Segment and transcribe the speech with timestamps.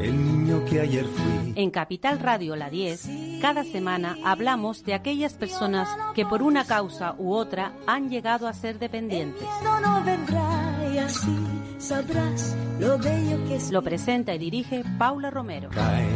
[0.00, 1.52] El niño que ayer fui.
[1.56, 3.08] En Capital Radio La 10,
[3.42, 8.52] cada semana hablamos de aquellas personas que por una causa u otra han llegado a
[8.54, 9.46] ser dependientes.
[9.62, 11.36] No, no vendrá y así
[11.78, 13.70] sabrás lo bello que es.
[13.70, 15.68] Lo presenta y dirige Paula Romero.
[15.70, 16.08] Caen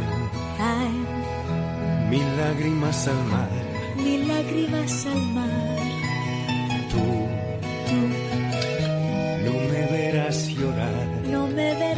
[0.57, 1.05] Caen
[2.09, 3.49] mil lágrimas al mar.
[3.97, 5.77] mil lágrimas al mar.
[6.91, 6.97] Tú
[7.87, 7.95] Tú
[9.45, 11.07] no me verás llorar.
[11.29, 11.94] no me verás llorar.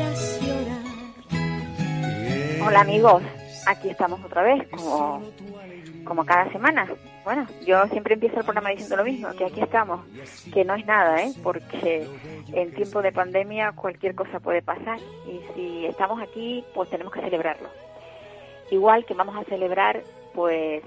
[2.67, 3.23] Hola amigos,
[3.65, 5.23] aquí estamos otra vez, como,
[6.03, 6.85] como cada semana.
[7.23, 10.05] Bueno, yo siempre empiezo el programa diciendo lo mismo, que aquí estamos,
[10.53, 11.31] que no es nada, ¿eh?
[11.43, 12.05] porque
[12.51, 17.21] en tiempo de pandemia cualquier cosa puede pasar y si estamos aquí, pues tenemos que
[17.21, 17.69] celebrarlo.
[18.69, 20.03] Igual que vamos a celebrar,
[20.35, 20.83] pues,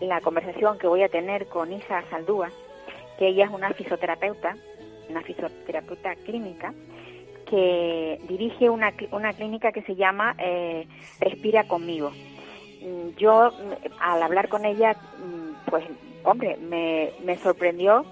[0.00, 2.50] la conversación que voy a tener con Isa Saldúa,
[3.16, 4.56] que ella es una fisioterapeuta,
[5.08, 6.74] una fisioterapeuta clínica,
[7.48, 10.86] que dirige una, una clínica que se llama eh,
[11.20, 12.10] Respira conmigo.
[12.82, 15.84] Mm, Yo, mm, al hablar con ella, mm, pues,
[16.24, 18.04] hombre, me, me sorprendió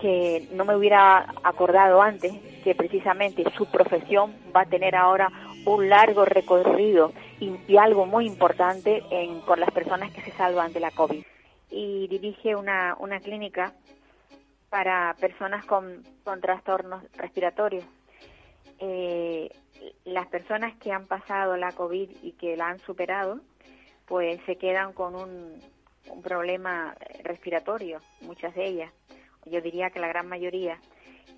[0.00, 2.32] que no me hubiera acordado antes
[2.64, 5.30] que precisamente su profesión va a tener ahora
[5.64, 10.72] un largo recorrido y, y algo muy importante en, con las personas que se salvan
[10.72, 11.22] de la COVID.
[11.70, 13.72] Y dirige una, una clínica
[14.70, 17.84] para personas con, con trastornos respiratorios
[18.84, 19.48] eh,
[20.04, 23.40] las personas que han pasado la COVID y que la han superado,
[24.06, 25.60] pues se quedan con un,
[26.20, 28.92] problema respiratorio, muchas de ellas,
[29.46, 30.80] yo diría que la gran mayoría.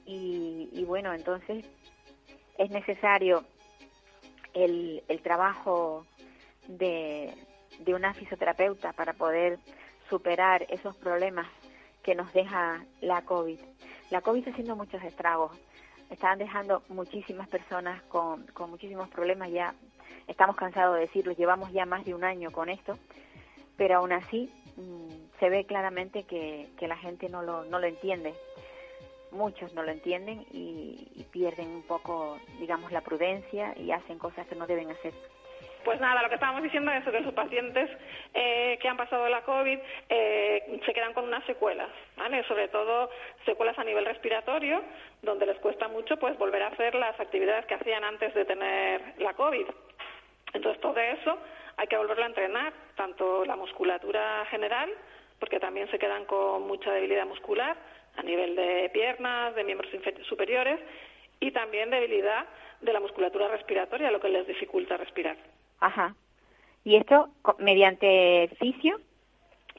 [0.06, 1.66] Y, bueno, entonces
[2.56, 3.44] es necesario
[4.54, 6.06] el, el trabajo
[6.66, 7.34] de,
[7.80, 9.58] de una fisioterapeuta para poder
[10.08, 11.46] superar esos problemas
[12.02, 13.60] que nos deja la COVID.
[14.10, 15.52] La COVID está haciendo muchos estragos
[16.10, 19.74] están dejando muchísimas personas con, con muchísimos problemas ya.
[20.26, 22.98] Estamos cansados de decirlo, llevamos ya más de un año con esto,
[23.76, 27.86] pero aún así mm, se ve claramente que, que la gente no lo, no lo
[27.86, 28.34] entiende.
[29.30, 34.54] Muchos no lo entienden y pierden un poco, digamos, la prudencia y hacen cosas que
[34.54, 35.12] no deben hacer.
[35.84, 37.90] Pues nada, lo que estábamos diciendo es que sus pacientes
[38.32, 39.78] eh, que han pasado la COVID
[40.08, 42.42] eh, se quedan con unas secuelas, ¿vale?
[42.44, 43.10] Sobre todo
[43.44, 44.82] secuelas a nivel respiratorio,
[45.20, 49.00] donde les cuesta mucho pues volver a hacer las actividades que hacían antes de tener
[49.18, 49.66] la COVID.
[50.54, 51.38] Entonces todo eso
[51.76, 54.90] hay que volverlo a entrenar, tanto la musculatura general,
[55.38, 57.76] porque también se quedan con mucha debilidad muscular
[58.16, 59.90] a nivel de piernas, de miembros
[60.28, 60.80] superiores
[61.40, 62.46] y también debilidad
[62.80, 65.36] de la musculatura respiratoria, lo que les dificulta respirar.
[65.84, 66.14] Ajá.
[66.82, 67.28] ¿Y esto
[67.58, 68.98] mediante fisio?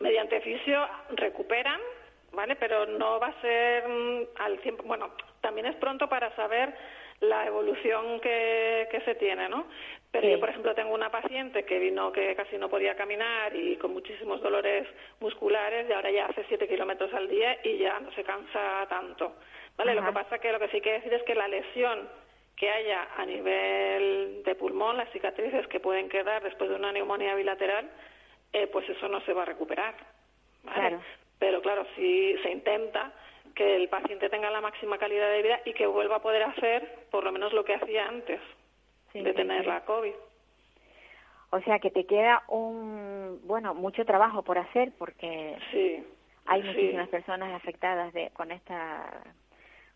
[0.01, 0.85] mediante fisio
[1.15, 1.79] recuperan,
[2.33, 2.55] ¿vale?
[2.57, 4.83] Pero no va a ser mm, al tiempo.
[4.83, 5.11] Bueno,
[5.41, 6.75] también es pronto para saber
[7.21, 9.65] la evolución que, que se tiene, ¿no?
[10.11, 10.31] Pero Sí.
[10.33, 13.93] yo, por ejemplo, tengo una paciente que vino que casi no podía caminar y con
[13.93, 14.85] muchísimos dolores
[15.21, 19.35] musculares y ahora ya hace siete kilómetros al día y ya no se cansa tanto,
[19.77, 19.95] ¿vale?
[19.95, 22.09] Lo que pasa que lo que sí que decir es que la lesión
[22.55, 27.35] que haya a nivel de pulmón, las cicatrices que pueden quedar después de una neumonía
[27.35, 27.89] bilateral,
[28.53, 29.93] eh, pues eso no se va a recuperar.
[30.63, 30.79] ¿vale?
[30.79, 31.01] Claro.
[31.39, 33.11] Pero claro, si se intenta
[33.55, 37.07] que el paciente tenga la máxima calidad de vida y que vuelva a poder hacer
[37.11, 38.39] por lo menos lo que hacía antes
[39.13, 39.67] Sí, de tener sí.
[39.67, 40.13] la COVID.
[41.51, 46.03] O sea que te queda un, bueno, mucho trabajo por hacer porque Sí.
[46.47, 49.23] hay muchísimas personas afectadas de, con esta,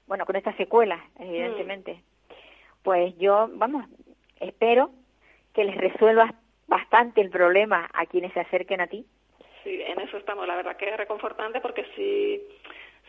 [0.07, 2.01] bueno, con esta secuela, evidentemente.
[2.83, 3.85] Pues yo, vamos,
[4.39, 4.91] espero
[5.53, 6.31] que les resuelvas
[6.67, 9.05] bastante el problema a quienes se acerquen a ti.
[9.63, 10.47] Sí, en eso estamos.
[10.47, 12.41] La verdad que es reconfortante porque sí,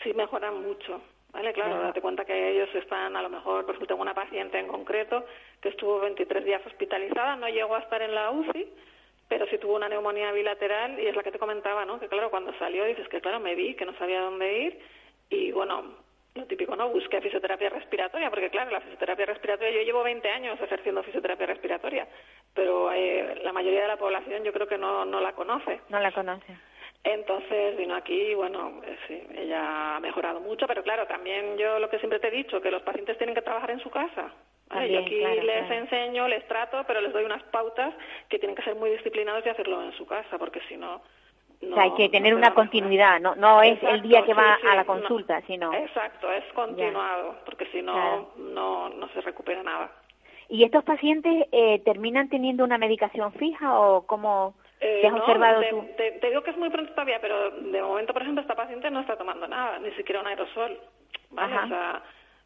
[0.03, 1.01] sí mejoran mucho.
[1.33, 1.53] ¿Vale?
[1.53, 4.67] Claro, date cuenta que ellos están, a lo mejor, por ejemplo, tengo una paciente en
[4.67, 5.25] concreto
[5.61, 8.67] que estuvo 23 días hospitalizada, no llegó a estar en la UCI,
[9.29, 12.01] pero sí tuvo una neumonía bilateral y es la que te comentaba, ¿no?
[12.01, 14.81] Que claro, cuando salió dices que claro, me vi, que no sabía dónde ir
[15.29, 15.95] y bueno,
[16.35, 16.89] lo típico, ¿no?
[16.91, 22.07] Busqué fisioterapia respiratoria, porque claro, la fisioterapia respiratoria, yo llevo 20 años ejerciendo fisioterapia respiratoria,
[22.55, 25.81] pero eh, la mayoría de la población yo creo que no, no la conoce.
[25.89, 26.57] No la conoces.
[27.03, 31.79] Entonces vino aquí y bueno, eh, sí, ella ha mejorado mucho, pero claro, también yo
[31.79, 34.31] lo que siempre te he dicho, que los pacientes tienen que trabajar en su casa,
[34.73, 37.93] y aquí les enseño, les trato, pero les doy unas pautas
[38.29, 41.03] que tienen que ser muy disciplinados y hacerlo en su casa, porque si no...
[41.63, 44.75] o sea, hay que tener una continuidad, no no es el día que va a
[44.75, 45.73] la consulta, sino...
[45.75, 49.91] Exacto, es continuado, porque si no, no, no se recupera nada.
[50.49, 55.61] ¿Y estos pacientes eh, terminan teniendo una medicación fija o cómo te has eh, observado
[55.61, 55.87] te, tú?
[55.97, 59.01] Te, digo que es muy pronto todavía, pero de momento, por ejemplo, esta paciente no
[59.01, 60.81] está tomando nada, ni siquiera un aerosol,
[61.31, 61.57] ¿vale?
[61.57, 62.03] O sea,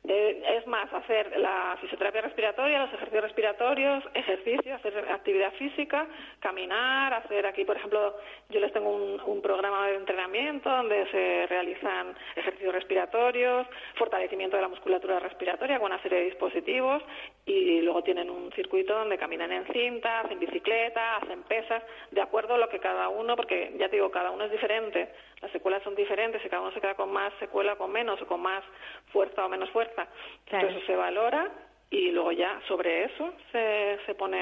[0.06, 6.06] es más, hacer la fisioterapia respiratoria, los ejercicios respiratorios, ejercicio, hacer actividad física,
[6.40, 8.14] caminar, hacer aquí, por ejemplo,
[8.50, 14.62] yo les tengo un, un, programa de entrenamiento donde se realizan ejercicios respiratorios, fortalecimiento de
[14.62, 17.02] la musculatura respiratoria con una serie de dispositivos
[17.46, 22.54] y luego tienen un circuito donde caminan en cinta, hacen bicicleta, hacen pesas, de acuerdo
[22.54, 25.08] a lo que cada uno, porque ya te digo, cada uno es diferente,
[25.44, 28.26] las secuelas son diferentes y cada uno se queda con más secuela, con menos o
[28.26, 28.64] con más
[29.12, 30.08] fuerza o menos fuerza.
[30.46, 31.50] Entonces eso se valora
[31.90, 34.40] y luego ya sobre eso se, se pone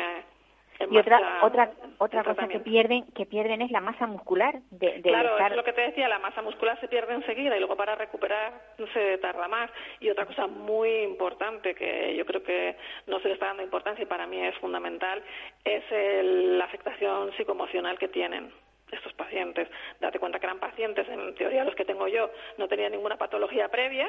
[0.78, 5.02] y otra otra otra cosa que pierden que pierden es la masa muscular de, de
[5.02, 5.52] claro estar...
[5.52, 8.52] es lo que te decía la masa muscular se pierde enseguida y luego para recuperar
[8.94, 9.70] se tarda más.
[9.98, 12.76] Y otra cosa muy importante que yo creo que
[13.08, 15.20] no se le está dando importancia y para mí es fundamental
[15.64, 18.52] es la afectación psicoemocional que tienen
[18.92, 19.68] estos pacientes.
[20.00, 23.68] Date cuenta que eran pacientes, en teoría los que tengo yo, no tenían ninguna patología
[23.68, 24.08] previa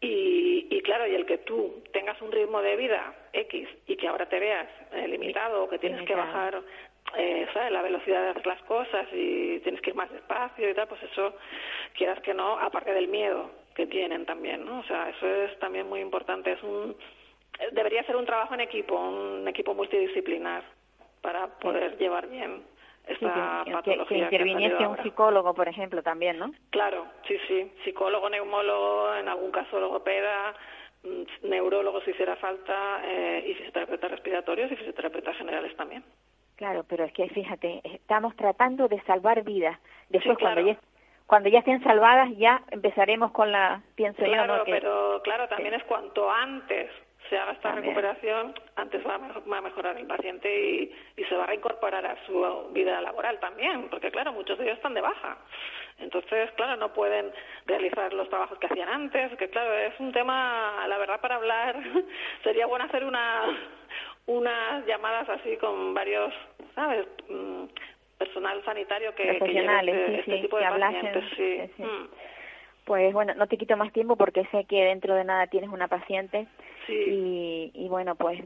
[0.00, 4.08] y, y, claro, y el que tú tengas un ritmo de vida X y que
[4.08, 6.62] ahora te veas eh, limitado o que tienes que bajar
[7.16, 7.72] eh, ¿sabes?
[7.72, 11.02] la velocidad de hacer las cosas y tienes que ir más despacio y tal, pues
[11.02, 11.34] eso,
[11.94, 14.80] quieras que no, aparte del miedo que tienen también, ¿no?
[14.80, 16.52] O sea, eso es también muy importante.
[16.52, 16.96] Es un,
[17.72, 20.62] debería ser un trabajo en equipo, un equipo multidisciplinar
[21.22, 22.62] para poder llevar bien
[23.08, 24.28] esta que, patología.
[24.28, 26.52] Que, interviniese un psicólogo, por ejemplo, también, ¿no?
[26.70, 27.72] Claro, sí, sí.
[27.84, 30.54] Psicólogo, neumólogo, en algún caso logopeda,
[31.02, 36.04] mm, neurólogo si hiciera falta, eh, y fisioterapeutas respiratorios y fisioterapeutas generales también.
[36.56, 39.78] Claro, pero es que fíjate, estamos tratando de salvar vidas.
[40.08, 40.76] Después, cuando ya
[41.26, 44.64] cuando ya estén salvadas, ya empezaremos con la, pienso yo, ¿no?
[44.64, 46.90] Que, pero claro, también es cuanto antes
[47.28, 51.46] se haga esta recuperación, antes va a, mejorar el paciente y, y, se va a
[51.46, 55.38] reincorporar a su vida laboral también, porque claro, muchos de ellos están de baja.
[55.98, 57.32] Entonces, claro, no pueden
[57.66, 61.76] realizar los trabajos que hacían antes, que claro, es un tema, la verdad, para hablar,
[62.44, 63.42] sería bueno hacer una,
[64.26, 66.32] unas llamadas así con varios,
[66.74, 67.06] ¿sabes?
[67.28, 67.64] Mm,
[68.18, 71.24] personal sanitario que, que este, este tipo de pacientes.
[71.36, 71.82] Sí.
[71.82, 72.08] Mm.
[72.88, 75.88] Pues bueno, no te quito más tiempo porque sé que dentro de nada tienes una
[75.88, 76.48] paciente.
[76.88, 78.42] Y, y, bueno, pues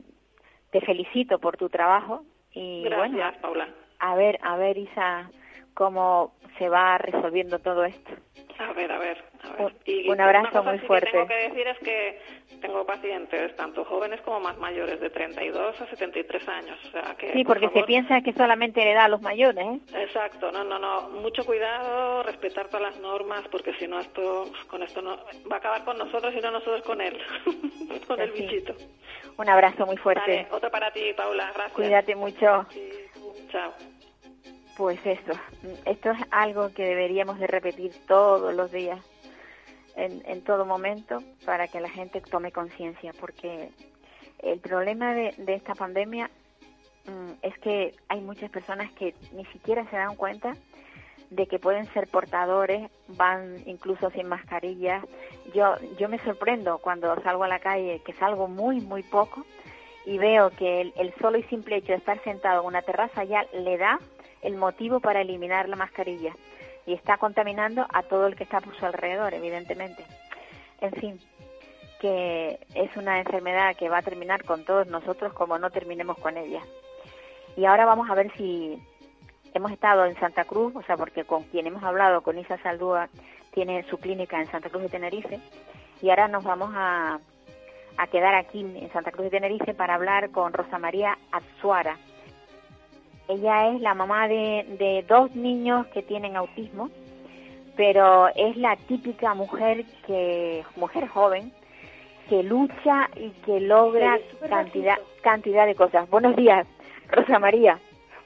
[0.73, 2.25] te felicito por tu trabajo.
[2.53, 3.69] Y Gracias, bueno, Paula.
[4.01, 5.31] A ver, a ver Isa,
[5.75, 8.13] cómo se va resolviendo todo esto.
[8.59, 9.25] A ver, a ver.
[9.43, 9.75] A ver.
[9.87, 11.07] Y un abrazo muy fuerte.
[11.07, 12.21] Que tengo que decir es que
[12.61, 16.79] tengo pacientes tanto jóvenes como más mayores, de 32 a 73 años.
[16.87, 19.65] O sea que, sí, porque se piensa que solamente le da a los mayores.
[19.65, 19.81] ¿eh?
[19.95, 21.09] Exacto, no, no, no.
[21.09, 25.17] Mucho cuidado, respetar todas las normas, porque si no, esto con esto no
[25.51, 27.19] va a acabar con nosotros y no nosotros con él,
[28.07, 28.75] con el bichito.
[29.37, 30.47] Un abrazo muy fuerte.
[30.51, 31.51] otro para ti, Paula.
[31.55, 31.73] Gracias.
[31.73, 32.67] Cuídate mucho.
[33.51, 33.75] chao.
[34.83, 35.33] Pues eso,
[35.85, 38.99] esto es algo que deberíamos de repetir todos los días,
[39.95, 43.71] en, en todo momento, para que la gente tome conciencia, porque
[44.41, 46.29] el problema de, de esta pandemia
[47.07, 50.57] mm, es que hay muchas personas que ni siquiera se dan cuenta
[51.31, 55.01] de que pueden ser portadores, van incluso sin mascarilla.
[55.55, 59.47] Yo, yo me sorprendo cuando salgo a la calle, que salgo muy, muy poco,
[60.07, 63.47] y veo que el solo y simple hecho de estar sentado en una terraza ya
[63.53, 64.01] le da
[64.43, 66.35] el motivo para eliminar la mascarilla
[66.87, 70.05] y está contaminando a todo el que está por su alrededor, evidentemente.
[70.81, 71.21] En fin,
[72.01, 76.37] que es una enfermedad que va a terminar con todos nosotros como no terminemos con
[76.37, 76.61] ella.
[77.57, 78.83] Y ahora vamos a ver si
[79.55, 83.09] hemos estado en Santa Cruz, o sea, porque con quien hemos hablado, con Isa Saldúa,
[83.53, 85.39] tiene su clínica en Santa Cruz de Tenerife,
[86.01, 87.21] y ahora nos vamos a,
[87.99, 91.99] a quedar aquí en Santa Cruz de Tenerife para hablar con Rosa María Azuara,
[93.29, 96.91] ella es la mamá de, de dos niños que tienen autismo,
[97.77, 101.53] pero es la típica mujer que mujer joven
[102.29, 106.09] que lucha y que logra cantidad cantidad de cosas.
[106.09, 106.67] Buenos días,
[107.09, 107.79] Rosa María.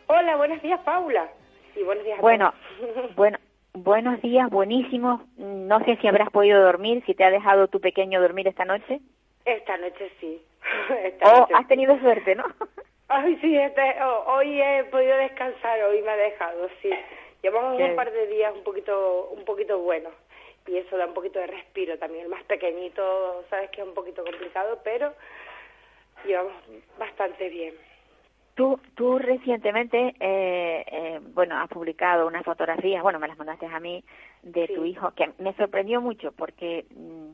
[0.06, 1.28] Hola, buenos días, Paula.
[1.74, 2.20] Y buenos días.
[2.20, 2.54] bueno,
[3.16, 3.38] bueno,
[3.74, 5.22] buenos días, buenísimos.
[5.36, 9.00] No sé si habrás podido dormir, si te ha dejado tu pequeño dormir esta noche.
[9.44, 10.40] Esta noche sí.
[11.24, 12.44] oh, has tenido suerte, ¿no?
[13.08, 13.94] Ay, sí, este,
[14.26, 16.90] hoy he podido descansar, hoy me ha dejado, sí.
[17.42, 20.12] Llevamos un par de días un poquito, un poquito buenos
[20.66, 22.24] y eso da un poquito de respiro también.
[22.24, 25.12] El más pequeñito, sabes que es un poquito complicado, pero
[26.24, 26.54] llevamos
[26.98, 27.74] bastante bien.
[28.54, 33.80] Tú, tú recientemente, eh, eh, bueno, has publicado unas fotografías, bueno, me las mandaste a
[33.80, 34.02] mí,
[34.42, 37.32] de tu hijo, que me sorprendió mucho porque mm,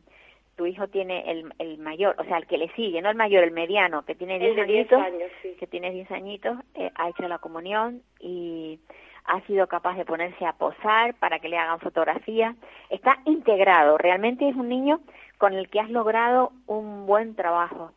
[0.57, 3.45] tu hijo tiene el, el mayor, o sea, el que le sigue, no el mayor,
[3.45, 7.39] el mediano, que tiene 10 añitos, años, que tiene 10 añitos, eh, ha hecho la
[7.39, 8.79] comunión y
[9.25, 12.57] ha sido capaz de ponerse a posar para que le hagan fotografías.
[12.91, 15.01] Está integrado, realmente es un niño
[15.39, 17.93] con el que has logrado un buen trabajo.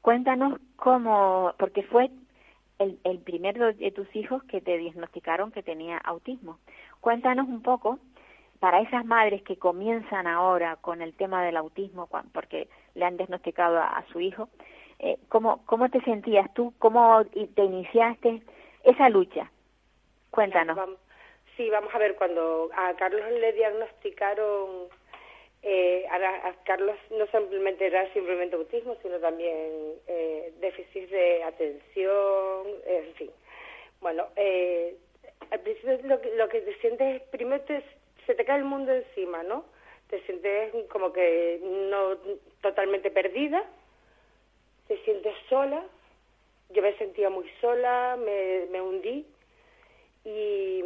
[0.00, 2.10] Cuéntanos cómo, porque fue
[2.78, 6.58] el, el primero de tus hijos que te diagnosticaron que tenía autismo.
[7.00, 7.98] Cuéntanos un poco
[8.62, 13.76] para esas madres que comienzan ahora con el tema del autismo, porque le han diagnosticado
[13.78, 14.50] a, su hijo,
[15.00, 16.72] eh, ¿cómo, ¿cómo te sentías tú?
[16.78, 18.40] ¿Cómo te iniciaste
[18.84, 19.50] esa lucha?
[20.30, 20.78] Cuéntanos.
[21.56, 24.86] Sí, vamos a ver, cuando a Carlos le diagnosticaron
[25.64, 33.14] eh, a, Carlos no simplemente era simplemente autismo, sino también eh, déficit de atención, en
[33.14, 33.30] fin.
[34.00, 34.94] Bueno, eh,
[35.50, 37.60] al principio lo que, lo que te sientes, primero
[38.26, 39.64] se te cae el mundo encima, ¿no?
[40.08, 42.16] Te sientes como que no
[42.60, 43.64] totalmente perdida,
[44.88, 45.84] te sientes sola,
[46.70, 49.26] yo me sentía muy sola, me, me hundí
[50.24, 50.84] y,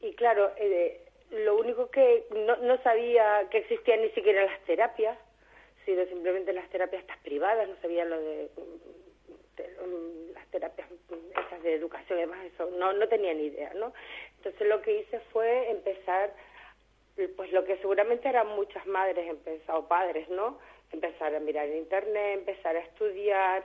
[0.00, 1.00] y claro, eh,
[1.30, 5.18] lo único que no, no sabía que existían ni siquiera las terapias,
[5.84, 8.48] sino simplemente las terapias estas privadas, no sabía lo de,
[10.34, 10.88] las terapias
[11.30, 13.92] esas de educación y demás, eso no, no tenía ni idea, ¿no?
[14.46, 16.32] Entonces lo que hice fue empezar,
[17.36, 19.36] pues lo que seguramente eran muchas madres
[19.68, 20.58] o padres, ¿no?
[20.92, 23.64] Empezar a mirar internet, empezar a estudiar,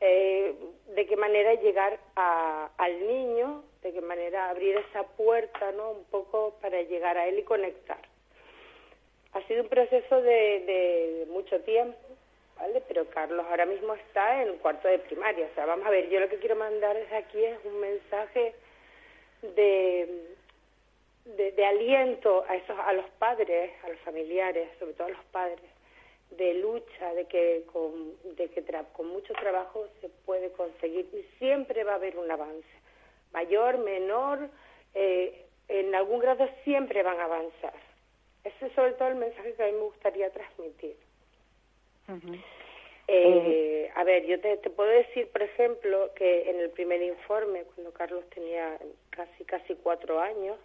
[0.00, 0.54] eh,
[0.86, 5.90] de qué manera llegar al niño de qué manera abrir esa puerta, ¿no?
[5.90, 7.98] Un poco para llegar a él y conectar.
[9.32, 11.98] Ha sido un proceso de, mucho tiempo,
[12.58, 12.80] ¿vale?
[12.86, 15.48] Pero Carlos ahora mismo está en cuarto de primaria.
[15.50, 18.54] O sea, vamos a ver, yo lo que quiero mandar desde aquí es un mensaje
[19.42, 20.34] de,
[21.24, 25.70] de, aliento a, esos, a los padres, a los familiares, sobre todo a los padres,
[26.30, 31.84] de lucha, de que con, de que con mucho trabajo se puede conseguir y siempre
[31.84, 32.82] va a haber un avance
[33.32, 34.48] mayor, menor,
[34.94, 37.74] eh, en algún grado siempre van a avanzar.
[38.44, 40.96] Ese es sobre todo el mensaje que a mí me gustaría transmitir.
[43.08, 47.92] Eh, a ver, yo te, puedo decir, por ejemplo, que en el primer informe, cuando
[47.92, 48.78] Carlos tenía
[49.10, 50.56] casi casi cuatro años,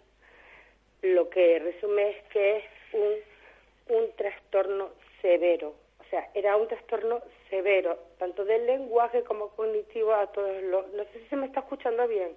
[1.02, 4.90] lo que resume es que es un, un trastorno
[5.20, 5.74] severo.
[6.00, 10.88] O sea, era un trastorno severo, tanto del lenguaje como cognitivo a todos los...
[10.94, 12.30] No sé si se me está escuchando bien.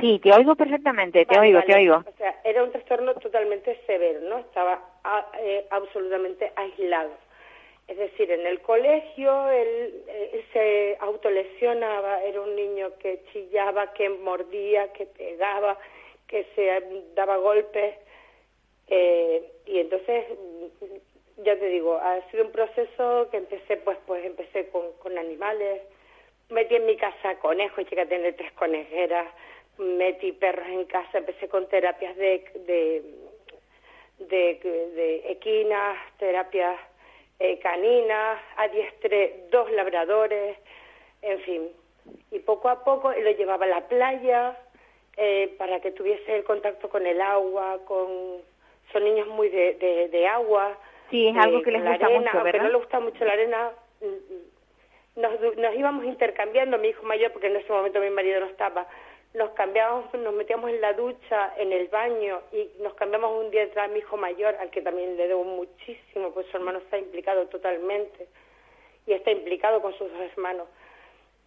[0.00, 1.96] Sí, te oigo perfectamente, te oigo, te oigo.
[1.96, 4.38] O sea, era un trastorno totalmente severo, ¿no?
[4.38, 7.10] Estaba ah, eh, absolutamente aislado.
[7.88, 14.08] Es decir, en el colegio él, él, se autolesionaba, era un niño que chillaba, que
[14.10, 15.78] mordía, que pegaba,
[16.26, 16.82] que se
[17.14, 17.94] daba golpes.
[18.88, 20.26] Eh, y entonces,
[21.38, 25.82] ya te digo, ha sido un proceso que empecé, pues, pues empecé con, con animales.
[26.50, 29.26] Metí en mi casa conejos, llegué a tener tres conejeras
[29.78, 33.02] metí perros en casa, empecé con terapias de, de,
[34.18, 36.78] de, equinas, terapias
[37.38, 40.58] eh, caninas, adiestré dos labradores,
[41.22, 41.68] en fin.
[42.30, 44.56] Y poco a poco lo llevaba a la playa
[45.16, 48.42] eh, para que tuviese el contacto con el agua, con
[48.92, 50.78] son niños muy de, de, agua.
[51.10, 52.62] Sí, es algo que les gusta arena, mucho, ¿verdad?
[52.62, 57.32] no les gusta mucho la arena, mm, mm, nos, nos íbamos intercambiando, mi hijo mayor,
[57.32, 58.86] porque en ese momento mi marido no estaba,
[59.34, 63.62] nos cambiábamos, nos metíamos en la ducha, en el baño y nos cambiamos un día
[63.66, 66.98] detrás de mi hijo mayor, al que también le debo muchísimo, pues su hermano está
[66.98, 68.26] implicado totalmente
[69.06, 70.66] y está implicado con sus dos hermanos.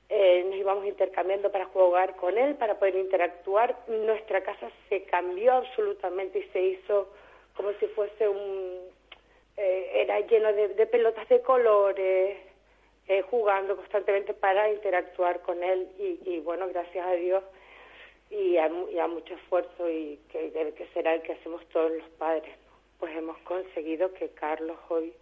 [0.09, 3.77] Eh, nos íbamos intercambiando para jugar con él, para poder interactuar.
[3.88, 7.09] Nuestra casa se cambió absolutamente y se hizo
[7.55, 8.79] como si fuese un...
[9.57, 12.38] Eh, era lleno de, pelotas de colores,
[13.07, 17.43] eh, jugando constantemente para interactuar con él y, y bueno, gracias a Dios
[18.31, 18.69] y a,
[19.07, 22.53] mucho esfuerzo y que, que será el que hacemos todos los padres,
[23.00, 25.13] pues hemos conseguido que Carlos hoy,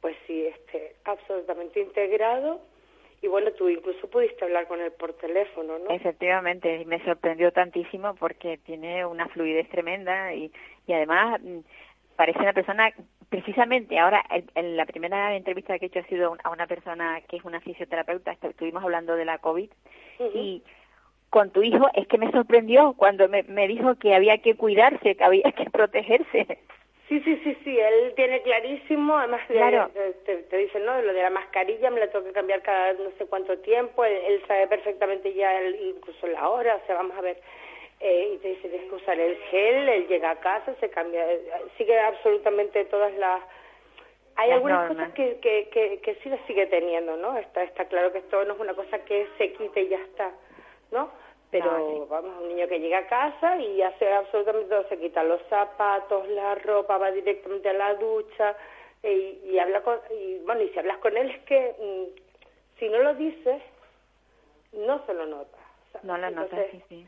[0.00, 2.60] pues sí, esté absolutamente integrado
[3.22, 5.90] y bueno, tú incluso pudiste hablar con él por teléfono, ¿no?
[5.90, 10.50] Efectivamente, me sorprendió tantísimo porque tiene una fluidez tremenda y,
[10.86, 11.58] y además mm,
[12.16, 12.92] parece una persona,
[13.28, 14.24] precisamente ahora,
[14.54, 17.60] en la primera entrevista que he hecho ha sido a una persona que es una
[17.60, 19.70] fisioterapeuta, estuvimos hablando de la COVID
[20.34, 20.62] y
[21.30, 25.14] con tu hijo es que me sorprendió cuando me, me dijo que había que cuidarse,
[25.14, 26.58] que había que protegerse.
[27.08, 29.90] Sí, sí, sí, sí, él tiene clarísimo, además de- Claro.
[30.24, 31.00] te, te dicen, ¿no?
[31.02, 34.16] Lo de la mascarilla me la tengo que cambiar cada no sé cuánto tiempo, él,
[34.26, 37.38] él sabe perfectamente ya el- incluso la hora, o sea, vamos a ver,
[37.98, 41.32] eh, y te dice, tienes que usar el gel, él llega a casa, se cambia,
[41.32, 41.40] eh,
[41.76, 43.42] sigue absolutamente todas las...
[44.36, 44.96] Hay Las algunas normas.
[45.08, 47.36] cosas que, que, que, que sí las sigue teniendo, ¿no?
[47.36, 50.30] Está, está claro que esto no es una cosa que se quite y ya está,
[50.90, 51.10] ¿no?
[51.50, 55.42] Pero vamos, un niño que llega a casa y hace absolutamente todo, se quita los
[55.48, 58.56] zapatos, la ropa, va directamente a la ducha
[59.02, 62.78] eh, y, y habla con, y bueno, y si hablas con él es que mm,
[62.78, 63.62] si no lo dices,
[64.72, 65.58] no se lo nota.
[65.92, 66.04] ¿sabes?
[66.04, 67.06] No la notas, sí, sí.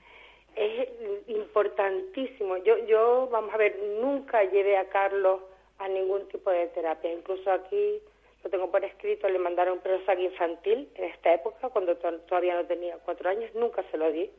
[0.56, 0.88] es
[1.28, 2.56] importantísimo.
[2.58, 5.40] Yo, yo, vamos a ver, nunca llevé a Carlos
[5.78, 7.12] a ningún tipo de terapia.
[7.12, 8.00] Incluso aquí,
[8.42, 12.66] lo tengo por escrito, le mandaron prozac infantil en esta época, cuando to- todavía no
[12.66, 14.30] tenía cuatro años, nunca se lo di.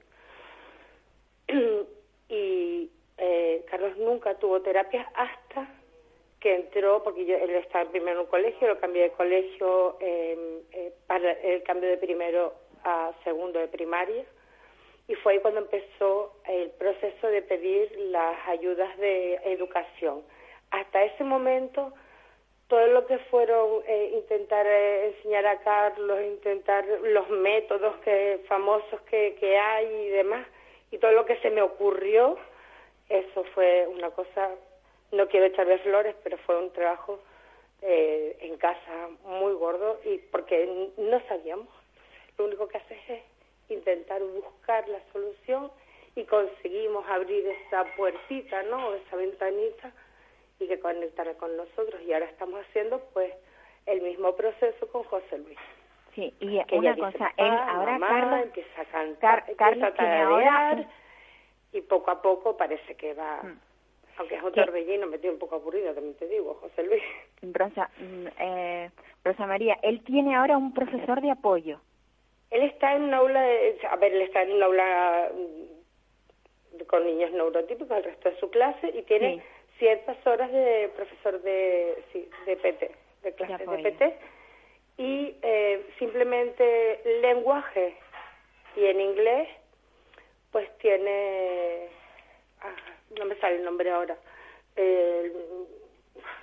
[2.29, 5.67] y eh, Carlos nunca tuvo terapia hasta
[6.39, 10.61] que entró, porque yo, él estaba primero en un colegio, lo cambié de colegio eh,
[10.73, 14.25] eh, para el cambio de primero a segundo de primaria
[15.07, 20.21] y fue ahí cuando empezó el proceso de pedir las ayudas de educación.
[20.71, 21.93] Hasta ese momento,
[22.73, 28.99] todo lo que fueron eh, intentar eh, enseñar a Carlos, intentar los métodos que famosos
[29.01, 30.47] que, hay y demás,
[30.89, 32.35] y todo lo que se me ocurrió,
[33.09, 34.49] eso fue una cosa,
[35.11, 37.19] no quiero echarle flores, pero fue un trabajo
[37.83, 41.69] eh, en casa muy gordo y porque no sabíamos.
[42.39, 43.21] Lo único que haces es
[43.69, 45.71] intentar buscar la solución
[46.15, 48.95] y conseguimos abrir esa puertita, ¿no?
[48.95, 49.91] Esa ventanita
[50.59, 52.01] y que conectara con nosotros.
[52.03, 53.33] Y ahora estamos haciendo, pues,
[53.85, 55.57] el mismo proceso con José Luis.
[56.15, 59.55] Sí, y Que una dice, cosa, él "Papá, ahora mamá", Carlos empieza a cantar, Car-
[59.55, 60.87] Carlos empieza a tiene ahora
[61.71, 63.59] y poco a poco parece que va, Mm.
[64.17, 67.01] aunque es un torbellino, me tiene un poco aburrido, también te digo, José Luis.
[67.41, 68.89] Rosa, mm, eh,
[69.25, 71.79] Rosa María, él tiene ahora un profesor de apoyo.
[72.51, 77.03] Él está en un aula, de- a ver, él está en un aula mm, con
[77.05, 79.41] niños neurotípicos, el resto de su clase, y tiene Sí.
[79.83, 82.91] Ciertas horas de profesor de, sí, de PT,
[83.21, 83.77] de clases de.
[83.79, 84.15] PT,
[84.97, 87.97] y eh, simplemente lenguaje
[88.77, 89.49] y en inglés,
[90.53, 91.89] pues tiene,
[92.61, 92.73] ah,
[93.19, 94.15] no me sale el nombre ahora,
[94.77, 95.33] el-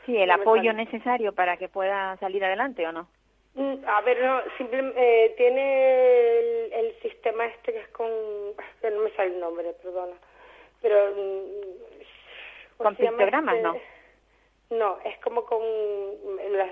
[0.04, 3.08] Sí, el no apoyo necesario para que pueda salir adelante o no.
[3.54, 8.06] Mm, A ver, no, simple- eh, tiene el, el sistema este que es con...
[8.82, 10.16] no me sale el nombre, perdona.
[10.82, 11.14] Pero...
[12.80, 13.82] mm, ¿cómo Con pictogramas, este?
[14.70, 15.60] No, es como con
[16.52, 16.70] las.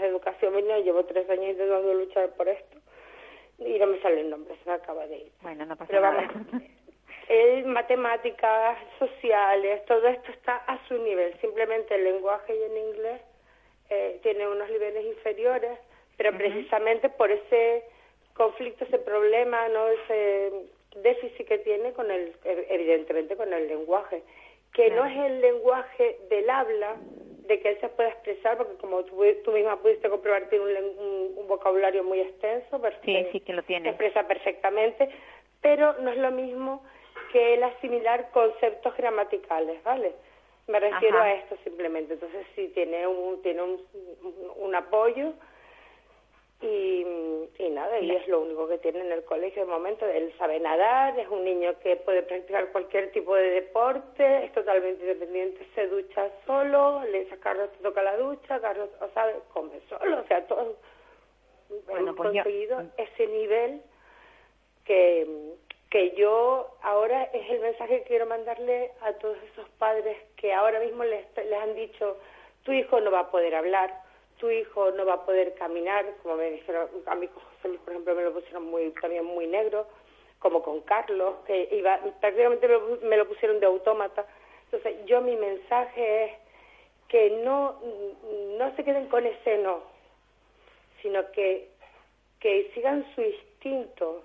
[0.53, 2.79] Mira, llevo tres años intentando luchar por esto
[3.59, 5.33] y no me sale el nombre, se me acaba de ir.
[5.43, 6.31] Bueno, no pasa Pero nada.
[6.35, 6.63] vamos,
[7.29, 11.39] el matemáticas, sociales, todo esto está a su nivel.
[11.41, 13.21] Simplemente el lenguaje y el inglés
[13.91, 15.79] eh, tiene unos niveles inferiores,
[16.17, 17.85] pero precisamente por ese
[18.35, 20.53] conflicto, ese problema, no ese
[21.03, 24.23] déficit que tiene con el, evidentemente con el lenguaje,
[24.73, 26.97] que no es el lenguaje del habla,
[27.47, 30.99] de que él se pueda expresar, porque como tú, tú misma pudiste comprobar, tiene un,
[30.99, 33.85] un- un vocabulario muy extenso, per- Sí, eh, sí que lo tiene.
[33.85, 35.09] se expresa perfectamente,
[35.63, 36.83] pero no es lo mismo
[37.33, 40.13] que el asimilar conceptos gramaticales, ¿vale?
[40.67, 41.27] Me refiero Ajá.
[41.27, 42.15] a esto simplemente.
[42.15, 43.83] Entonces sí tiene un tiene un-
[44.59, 45.33] un apoyo
[46.61, 47.07] y,
[47.59, 50.07] y nada, y es lo único que tiene en el colegio de momento.
[50.07, 55.03] Él sabe nadar, es un niño que puede practicar cualquier tipo de deporte, es totalmente
[55.03, 59.35] independiente, se ducha solo, le dice a Carlos te toca la ducha, Carlos, o sabe,
[59.53, 60.77] come solo, o sea, todo.
[61.87, 63.83] Bueno, hemos pues yo- conseguido ese nivel
[64.85, 65.27] que,
[65.91, 70.81] que yo ahora es el mensaje que quiero mandarle a todos esos padres que ahora
[70.81, 72.17] mismo les, les han dicho
[72.65, 73.95] tu hijo no va a poder hablar,
[74.39, 77.31] tu hijo no va a poder caminar, como me dijeron a Luis,
[77.63, 79.87] por ejemplo, me lo pusieron muy también muy negro,
[80.39, 84.25] como con Carlos, que iba prácticamente me, lo- me lo pusieron de autómata.
[84.67, 86.33] Entonces, yo mi mensaje es
[87.09, 87.81] que no
[88.59, 89.83] no se queden con ese no,
[91.03, 91.69] sino que
[92.41, 94.23] que sigan su instinto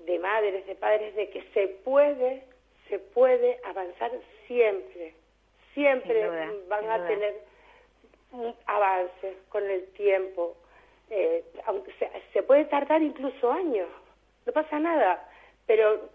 [0.00, 2.42] de madres, de padres, de que se puede,
[2.88, 4.10] se puede avanzar
[4.48, 5.14] siempre.
[5.74, 7.06] Siempre duda, van a duda.
[7.08, 7.34] tener
[8.32, 10.56] un avance con el tiempo.
[11.10, 13.88] Eh, aunque se, se puede tardar incluso años,
[14.46, 15.28] no pasa nada,
[15.66, 16.08] pero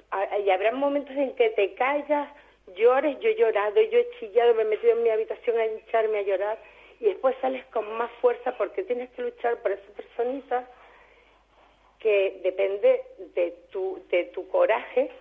[0.43, 2.29] y habrá momentos en que te callas,
[2.75, 6.19] llores, yo he llorado, yo he chillado, me he metido en mi habitación a hincharme
[6.19, 6.57] a llorar
[6.99, 10.67] y después sales con más fuerza porque tienes que luchar por esa personita
[11.99, 15.11] que depende de tu, de tu coraje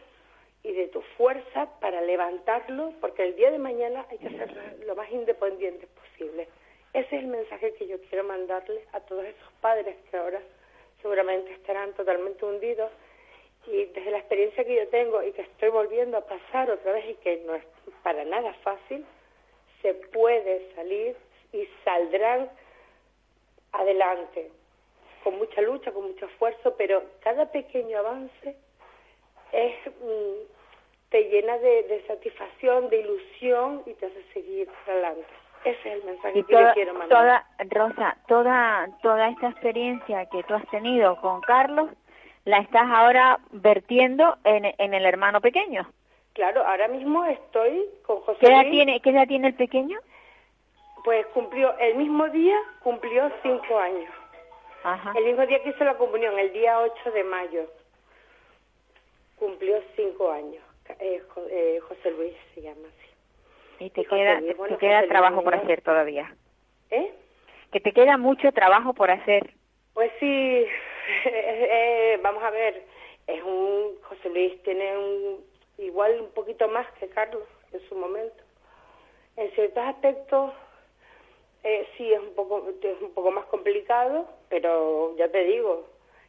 [0.62, 4.96] y de tu fuerza para levantarlo, porque el día de mañana hay que ser lo
[4.96, 6.48] más independiente posible.
[6.94, 10.40] Ese es el mensaje que yo quiero mandarle a todos esos padres que ahora
[11.02, 12.90] seguramente estarán totalmente hundidos
[13.66, 17.10] y desde la experiencia que yo tengo y que estoy volviendo a pasar otra vez
[17.10, 17.64] y que no es
[18.02, 19.04] para nada fácil,
[19.82, 21.16] se puede salir
[21.52, 22.48] y saldrán
[23.72, 24.50] adelante
[25.24, 28.56] con mucha lucha, con mucho esfuerzo, pero cada pequeño avance
[29.52, 35.43] mm, te llena de, satisfacción, de ilusión y te hace seguir adelante.
[35.64, 37.08] Ese es el mensaje que quiero mandar.
[37.08, 41.90] Toda, Rosa, toda, toda esta experiencia que tú has tenido con Carlos,
[42.44, 45.88] la estás ahora vertiendo en, en el hermano pequeño.
[46.34, 49.98] Claro, ahora mismo estoy con José ¿Qué edad, tiene, ¿Qué edad tiene el pequeño?
[51.04, 54.10] Pues cumplió, el mismo día cumplió cinco años.
[54.82, 55.12] Ajá.
[55.16, 57.70] El mismo día que hizo la comunión, el día 8 de mayo,
[59.36, 60.62] cumplió cinco años.
[60.98, 63.13] Eh, eh, José Luis se llama así.
[63.78, 66.34] Y te queda, te, queda trabajo por hacer todavía.
[66.90, 67.12] ¿Eh?
[67.72, 69.50] Que te queda mucho trabajo por hacer.
[69.92, 70.66] Pues sí,
[71.24, 72.82] eh, vamos a ver,
[73.26, 75.44] es un, José Luis tiene un,
[75.78, 78.42] igual un poquito más que Carlos en su momento.
[79.36, 80.52] En ciertos aspectos
[81.64, 85.88] eh, sí es un poco es un poco más complicado, pero ya te digo,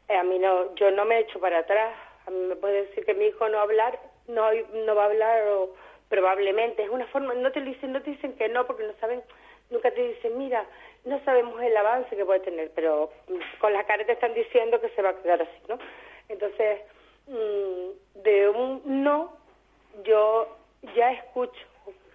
[0.10, 1.96] a mí no, yo no me he hecho para atrás.
[2.26, 4.52] A mí me puede decir que mi hijo no hablar no,
[4.86, 5.74] no va a hablar o
[6.10, 6.84] probablemente.
[6.84, 9.22] Es una forma, no te dicen, no te dicen que no porque no saben,
[9.70, 10.66] nunca te dicen, mira,
[11.06, 13.12] no sabemos el avance que puede tener, pero
[13.60, 15.78] con la cara te están diciendo que se va a quedar así, ¿no?
[16.30, 16.82] Entonces,
[17.28, 19.38] mm, de un no,
[20.04, 20.58] yo
[20.96, 21.66] ya escucho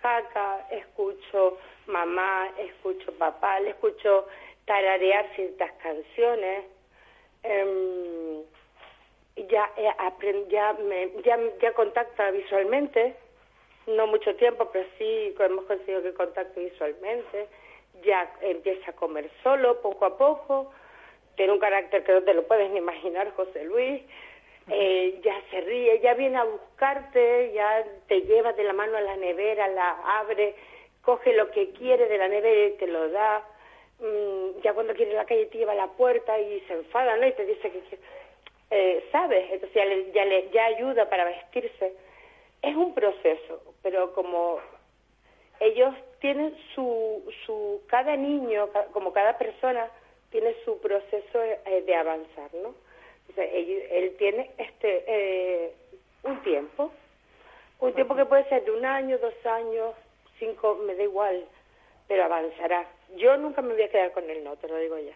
[0.02, 4.26] jaca, escucho mamá, escucho papá, le escucho
[4.64, 6.64] tararear ciertas canciones.
[7.42, 8.42] Eh,
[9.48, 13.16] ya eh, ya, me, ya ya contacta visualmente
[13.96, 17.48] no mucho tiempo pero sí hemos conseguido que contacte visualmente.
[18.02, 20.72] Ya empieza a comer solo poco a poco.
[21.36, 24.02] Tiene un carácter que no te lo puedes ni imaginar José Luis.
[24.68, 29.00] Eh, ya se ríe ya viene a buscarte ya te lleva de la mano a
[29.00, 30.54] la nevera la abre
[31.02, 33.44] coge lo que quiere de la nevera y te lo da.
[33.98, 37.26] Mm, ya cuando quiere la calle te lleva a la puerta y se enfada no
[37.26, 37.98] y te dice que
[38.70, 41.92] eh, sabe, entonces ya, le, ya, le, ya ayuda para vestirse.
[42.62, 44.58] Es un proceso, pero como
[45.60, 49.90] ellos tienen su, su cada niño, como cada persona,
[50.30, 52.74] tiene su proceso eh, de avanzar, ¿no?
[53.28, 55.74] Entonces, él, él tiene este eh,
[56.22, 56.92] un tiempo,
[57.80, 59.94] un tiempo que puede ser de un año, dos años,
[60.38, 61.44] cinco, me da igual,
[62.08, 62.86] pero avanzará.
[63.16, 65.14] Yo nunca me voy a quedar con él, no, te lo digo ya.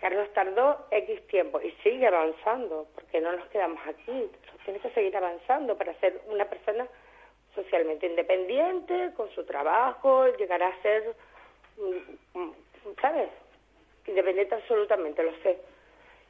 [0.00, 4.30] Carlos tardó X tiempo y sigue avanzando, porque no nos quedamos aquí,
[4.64, 6.86] tiene que seguir avanzando para ser una persona
[7.54, 11.14] socialmente independiente, con su trabajo, llegar a ser,
[11.78, 12.52] mm, mm,
[13.00, 13.28] ¿sabes?
[14.06, 15.58] Independiente absolutamente, lo sé.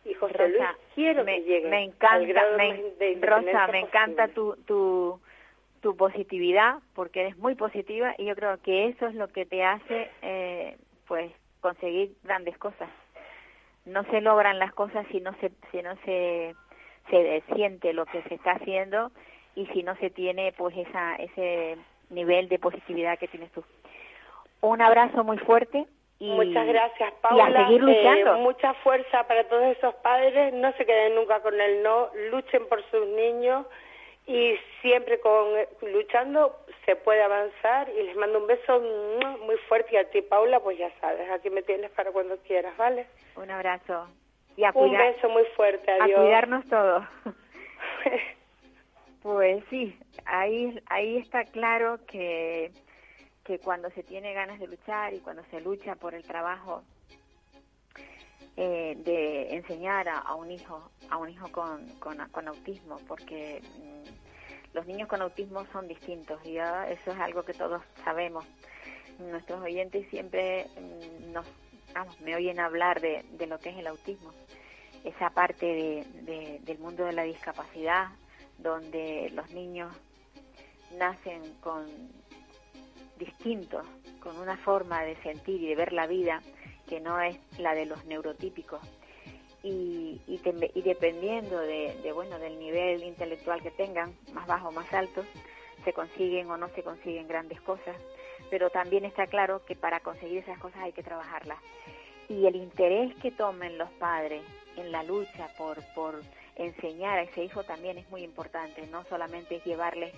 [0.05, 0.63] Y José Luis,
[0.95, 5.19] quiero me, que llegue me encanta, me, Rosa, me encanta tu, tu,
[5.81, 9.65] tu positividad, porque eres muy positiva y yo creo que eso es lo que te
[9.65, 10.77] hace, eh,
[11.09, 12.91] pues, conseguir grandes cosas
[13.85, 16.55] no se logran las cosas si no se si no se
[17.11, 19.11] se siente lo que se está haciendo
[19.55, 21.77] y si no se tiene pues esa ese
[22.11, 23.65] nivel de positividad que tienes tú.
[24.61, 25.87] Un abrazo muy fuerte
[26.19, 27.51] y muchas gracias Paula.
[27.51, 28.37] Y a seguir luchando.
[28.37, 32.67] Eh, mucha fuerza para todos esos padres, no se queden nunca con el no, luchen
[32.69, 33.67] por sus niños
[34.27, 35.47] y siempre con
[35.93, 37.89] luchando se puede avanzar.
[37.91, 38.81] Y les mando un beso
[39.45, 39.95] muy fuerte.
[39.95, 43.51] Y a ti Paula pues ya sabes aquí me tienes para cuando quieras vale un
[43.51, 44.09] abrazo.
[44.57, 45.91] Y un beso muy fuerte.
[45.91, 46.19] adiós.
[46.19, 47.05] a cuidarnos todos
[49.25, 52.71] pues sí ahí ahí está claro que
[53.43, 56.83] que cuando se tiene ganas de luchar y cuando se lucha por el trabajo
[58.59, 64.87] eh, de enseñar a, un hijo a un hijo con, con, autismo porque mm, los
[64.87, 68.45] niños con autismo son distintos y eso es algo que todos sabemos.
[69.19, 71.47] Nuestros oyentes siempre mm, nos
[71.95, 74.33] vamos, me oyen hablar de, de, lo que es el autismo.
[75.03, 78.09] Esa parte de, del mundo de la discapacidad
[78.59, 79.95] donde los niños
[80.99, 81.87] nacen con
[83.19, 83.87] distintos
[84.21, 86.41] con una forma de sentir y de ver la vida
[86.89, 88.81] que no es la de los neurotípicos.
[89.63, 95.25] Y, y, dependiendo de, bueno del nivel intelectual que tengan, más bajo o más alto,
[95.85, 97.97] se consiguen o no se consiguen grandes cosas,
[98.51, 101.59] pero también está claro que para conseguir esas cosas hay que trabajarlas.
[102.29, 104.43] Y el interés que tomen los padres
[104.77, 106.21] en la lucha por, por
[106.57, 110.13] enseñar a ese hijo también es muy importante, no solamente llevarle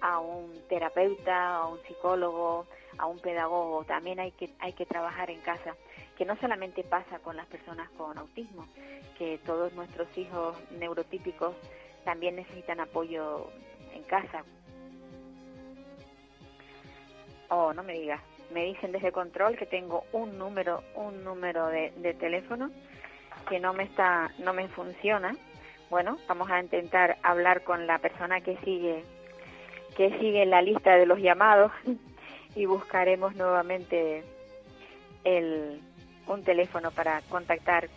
[0.00, 2.66] a un terapeuta, a un psicólogo,
[2.98, 5.76] a un pedagogo, también hay que, hay que trabajar en casa,
[6.16, 8.66] que no solamente pasa con las personas con autismo,
[9.18, 11.54] que todos nuestros hijos neurotípicos
[12.04, 13.50] también necesitan apoyo
[13.92, 14.44] en casa.
[17.48, 18.20] Oh, no me digas,
[18.52, 22.70] me dicen desde control que tengo un número, un número de, de teléfono
[23.48, 25.36] que no me está, no me funciona.
[25.88, 29.04] Bueno, vamos a intentar hablar con la persona que sigue
[29.96, 31.72] que sigue en la lista de los llamados
[32.54, 34.24] y buscaremos nuevamente
[35.24, 35.80] el,
[36.26, 37.88] un teléfono para contactar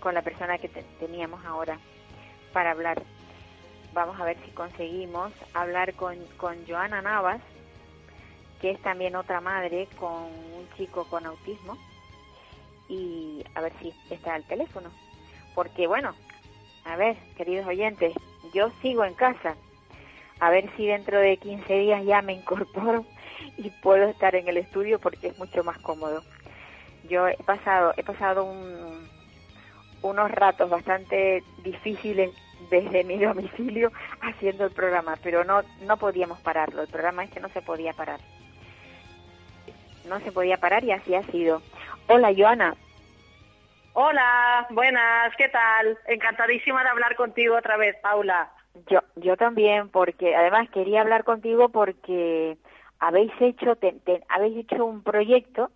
[0.00, 1.78] con la persona que teníamos ahora
[2.52, 3.02] para hablar.
[3.92, 7.40] Vamos a ver si conseguimos hablar con, con Joana Navas,
[8.60, 11.76] que es también otra madre con un chico con autismo,
[12.88, 14.90] y a ver si está al teléfono.
[15.54, 16.14] Porque bueno,
[16.90, 18.12] a ver, queridos oyentes,
[18.52, 19.54] yo sigo en casa,
[20.40, 23.04] a ver si dentro de 15 días ya me incorporo
[23.56, 26.24] y puedo estar en el estudio porque es mucho más cómodo.
[27.08, 29.08] Yo he pasado, he pasado un,
[30.02, 32.30] unos ratos bastante difíciles
[32.70, 36.82] desde mi domicilio haciendo el programa, pero no, no podíamos pararlo.
[36.82, 38.18] El programa este no se podía parar.
[40.08, 41.62] No se podía parar y así ha sido.
[42.08, 42.74] Hola, Joana.
[43.92, 45.98] Hola, buenas, ¿qué tal?
[46.06, 48.48] Encantadísima de hablar contigo otra vez, Paula.
[48.88, 52.56] Yo, yo también, porque además quería hablar contigo porque
[53.00, 53.76] habéis hecho,
[54.28, 55.72] habéis hecho un proyecto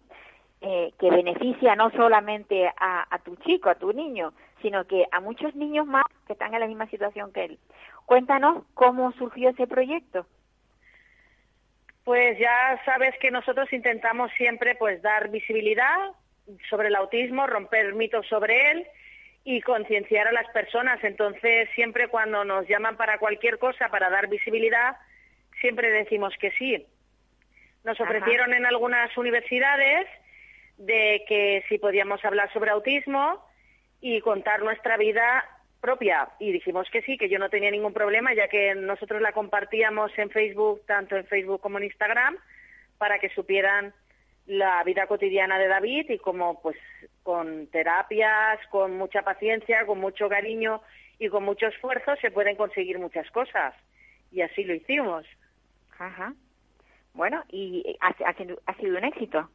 [0.60, 5.18] eh, que beneficia no solamente a, a tu chico, a tu niño, sino que a
[5.18, 7.58] muchos niños más que están en la misma situación que él.
[8.06, 10.24] Cuéntanos cómo surgió ese proyecto.
[12.04, 16.12] Pues ya sabes que nosotros intentamos siempre pues dar visibilidad
[16.68, 18.86] sobre el autismo, romper mitos sobre él
[19.44, 21.02] y concienciar a las personas.
[21.04, 24.96] Entonces, siempre cuando nos llaman para cualquier cosa, para dar visibilidad,
[25.60, 26.86] siempre decimos que sí.
[27.84, 30.06] Nos ofrecieron en algunas universidades
[30.78, 33.44] de que si podíamos hablar sobre autismo
[34.00, 35.44] y contar nuestra vida
[35.80, 36.30] propia.
[36.38, 40.10] Y dijimos que sí, que yo no tenía ningún problema, ya que nosotros la compartíamos
[40.16, 42.38] en Facebook, tanto en Facebook como en Instagram,
[42.96, 43.92] para que supieran
[44.46, 46.76] la vida cotidiana de David y como pues
[47.22, 50.82] con terapias, con mucha paciencia, con mucho cariño
[51.18, 53.74] y con mucho esfuerzo se pueden conseguir muchas cosas.
[54.30, 55.24] Y así lo hicimos.
[55.98, 56.34] Ajá.
[57.14, 58.34] Bueno, y ha, ha,
[58.74, 59.48] sido un éxito.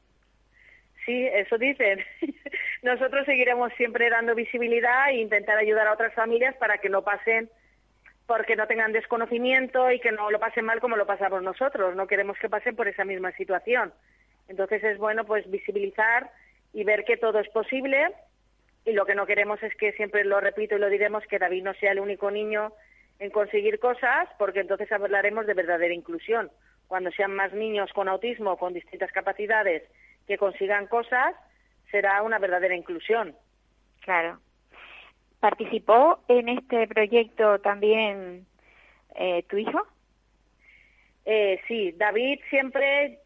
[1.06, 2.04] Sí, eso dicen.
[2.82, 7.50] Nosotros seguiremos siempre dando visibilidad e intentar ayudar a otras familias para que no pasen
[8.26, 11.96] porque no tengan desconocimiento y que no lo pasen mal como lo pasamos nosotros.
[11.96, 13.92] No queremos que pasen por esa misma situación.
[14.50, 16.30] Entonces es bueno pues visibilizar
[16.74, 18.10] y ver que todo es posible
[18.86, 21.64] y lo que no queremos es que siempre lo repito y lo diremos que David
[21.64, 22.74] no sea el único niño
[23.20, 26.52] en conseguir cosas porque entonces hablaremos de verdadera inclusión.
[26.88, 29.84] Cuando sean más niños con autismo, con distintas capacidades
[30.28, 31.36] que consigan cosas,
[31.92, 33.36] será una verdadera inclusión.
[34.02, 34.40] Claro.
[35.40, 38.48] ¿Participó en este proyecto también
[39.16, 39.86] eh, tu hijo?
[41.26, 43.20] Eh, sí, David siempre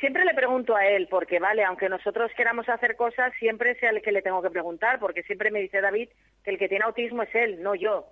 [0.00, 4.02] siempre le pregunto a él, porque vale, aunque nosotros queramos hacer cosas, siempre es el
[4.02, 6.08] que le tengo que preguntar, porque siempre me dice David
[6.42, 8.06] que el que tiene autismo es él, no yo.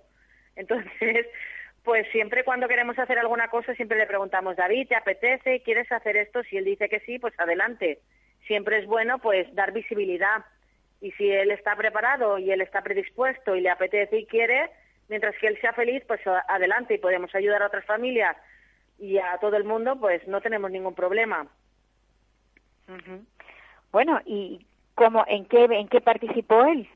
[0.55, 1.27] Entonces,
[1.83, 5.61] pues siempre cuando queremos hacer alguna cosa, siempre le preguntamos, David, ¿te apetece?
[5.63, 6.43] ¿Quieres hacer esto?
[6.43, 7.99] Si él dice que sí, pues adelante.
[8.45, 10.45] Siempre es bueno, pues, dar visibilidad.
[11.01, 14.69] Y si él está preparado y él está predispuesto y le apetece y quiere,
[15.07, 18.35] mientras que él sea feliz, pues adelante y podemos ayudar a otras familias
[18.99, 21.47] y a todo el mundo, pues no tenemos ningún problema.
[23.91, 26.87] Bueno, ¿y cómo, en qué, en qué participó él?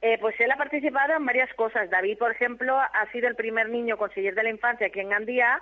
[0.00, 1.90] Eh, pues él ha participado en varias cosas.
[1.90, 5.60] David, por ejemplo, ha sido el primer niño conseller de la infancia aquí en Gandía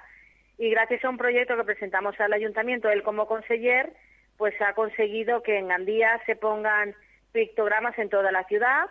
[0.58, 3.92] y gracias a un proyecto que presentamos al ayuntamiento, él como conseller,
[4.36, 6.94] pues ha conseguido que en Gandía se pongan
[7.32, 8.86] pictogramas en toda la ciudad.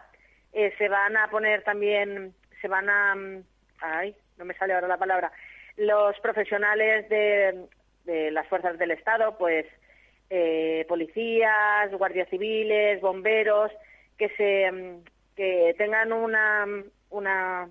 [0.54, 3.44] Eh, se van a poner también, se van a, mm,
[3.82, 5.32] ay, no me sale ahora la palabra,
[5.78, 7.68] los profesionales de,
[8.06, 9.66] de las fuerzas del Estado, pues
[10.30, 13.72] eh, policías, guardias civiles, bomberos,
[14.18, 15.04] que se mm,
[15.36, 16.66] que tengan una
[17.10, 17.70] una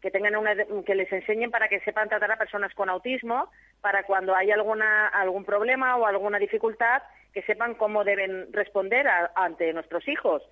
[0.00, 0.54] que tengan una
[0.86, 5.08] que les enseñen para que sepan tratar a personas con autismo para cuando hay alguna
[5.08, 10.42] algún problema o alguna dificultad que sepan cómo deben responder ante nuestros hijos.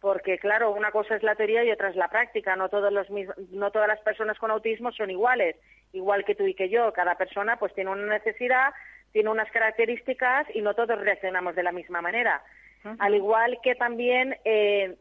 [0.00, 2.56] Porque claro una cosa es la teoría y otra es la práctica.
[2.56, 3.06] No todos los
[3.50, 5.56] no todas las personas con autismo son iguales.
[5.92, 8.74] Igual que tú y que yo cada persona pues tiene una necesidad
[9.14, 12.42] tiene unas características y no todos reaccionamos de la misma manera.
[12.98, 14.96] Al igual que también eh,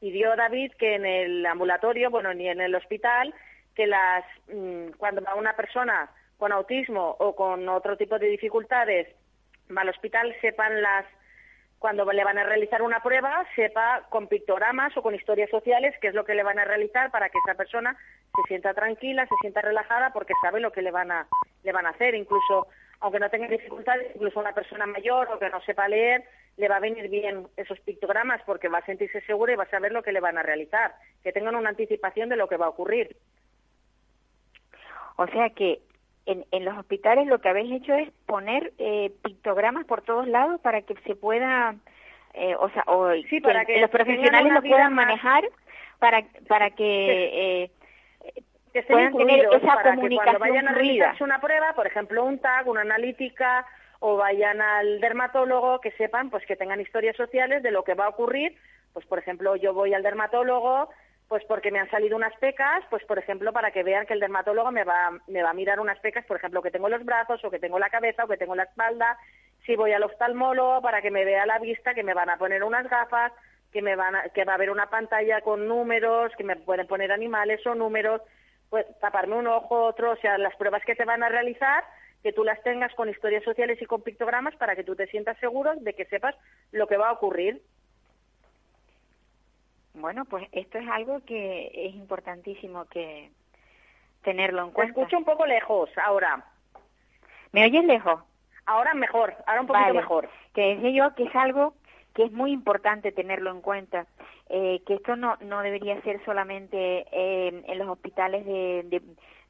[0.00, 3.34] dio David que en el ambulatorio, bueno, ni en el hospital,
[3.74, 9.08] que las mm, cuando va una persona con autismo o con otro tipo de dificultades
[9.76, 11.04] va al hospital, sepan las
[11.80, 16.08] cuando le van a realizar una prueba, sepa con pictogramas o con historias sociales qué
[16.08, 17.96] es lo que le van a realizar para que esa persona
[18.36, 21.26] se sienta tranquila, se sienta relajada porque sabe lo que le van a
[21.62, 22.68] le van a hacer, incluso
[23.00, 26.24] aunque no tenga dificultades, incluso una persona mayor o que no sepa leer,
[26.56, 29.70] le va a venir bien esos pictogramas porque va a sentirse segura y va a
[29.70, 32.66] saber lo que le van a realizar, que tengan una anticipación de lo que va
[32.66, 33.16] a ocurrir.
[35.16, 35.80] O sea que
[36.26, 40.60] en, en los hospitales lo que habéis hecho es poner eh, pictogramas por todos lados
[40.60, 41.76] para que se pueda,
[42.34, 45.44] eh, o sea, o sí, para que, los profesionales lo puedan manejar
[45.98, 47.70] para para que eh,
[48.86, 52.38] que puedan tener esa para que cuando vayan a realizarse una prueba, por ejemplo, un
[52.38, 53.66] tag, una analítica
[54.00, 58.06] o vayan al dermatólogo, que sepan pues que tengan historias sociales de lo que va
[58.06, 58.56] a ocurrir.
[58.92, 60.88] Pues por ejemplo, yo voy al dermatólogo
[61.28, 64.20] pues porque me han salido unas pecas, pues por ejemplo, para que vean que el
[64.20, 67.04] dermatólogo me va, me va a mirar unas pecas, por ejemplo, que tengo en los
[67.04, 69.18] brazos o que tengo en la cabeza o que tengo en la espalda.
[69.66, 72.64] Si voy al oftalmólogo para que me vea la vista, que me van a poner
[72.64, 73.32] unas gafas,
[73.72, 76.86] que me van a, que va a haber una pantalla con números, que me pueden
[76.86, 78.22] poner animales o números,
[78.70, 81.84] pues taparme un ojo, otro, o sea, las pruebas que te van a realizar,
[82.22, 85.38] que tú las tengas con historias sociales y con pictogramas para que tú te sientas
[85.38, 86.34] seguro de que sepas
[86.72, 87.62] lo que va a ocurrir.
[89.94, 93.30] Bueno, pues esto es algo que es importantísimo que
[94.22, 95.00] tenerlo en Te cuenta.
[95.00, 96.44] escucho un poco lejos ahora.
[97.52, 98.20] ¿Me oyes lejos?
[98.66, 99.98] Ahora mejor, ahora un poquito Vale.
[99.98, 100.28] mejor.
[100.54, 101.74] Que decía yo que es algo
[102.14, 104.06] que es muy importante tenerlo en cuenta,
[104.50, 109.02] eh, que esto no, no debería ser solamente eh, en los hospitales de, de,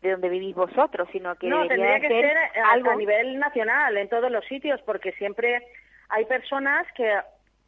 [0.03, 2.97] de donde vivís vosotros, sino que no, debería tendría que ser ser a, algo a
[2.97, 5.63] nivel nacional, en todos los sitios, porque siempre
[6.09, 7.17] hay personas que,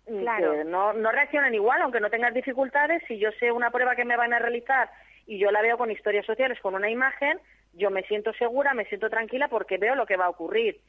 [0.08, 0.52] mm, Claro.
[0.54, 3.02] que no, no reaccionan igual, aunque no tengas dificultades.
[3.06, 4.90] Si yo sé una prueba que me van a realizar
[5.26, 7.38] y yo la veo con historias sociales, con una imagen,
[7.74, 10.80] yo me siento segura, me siento tranquila porque veo lo que va a ocurrir.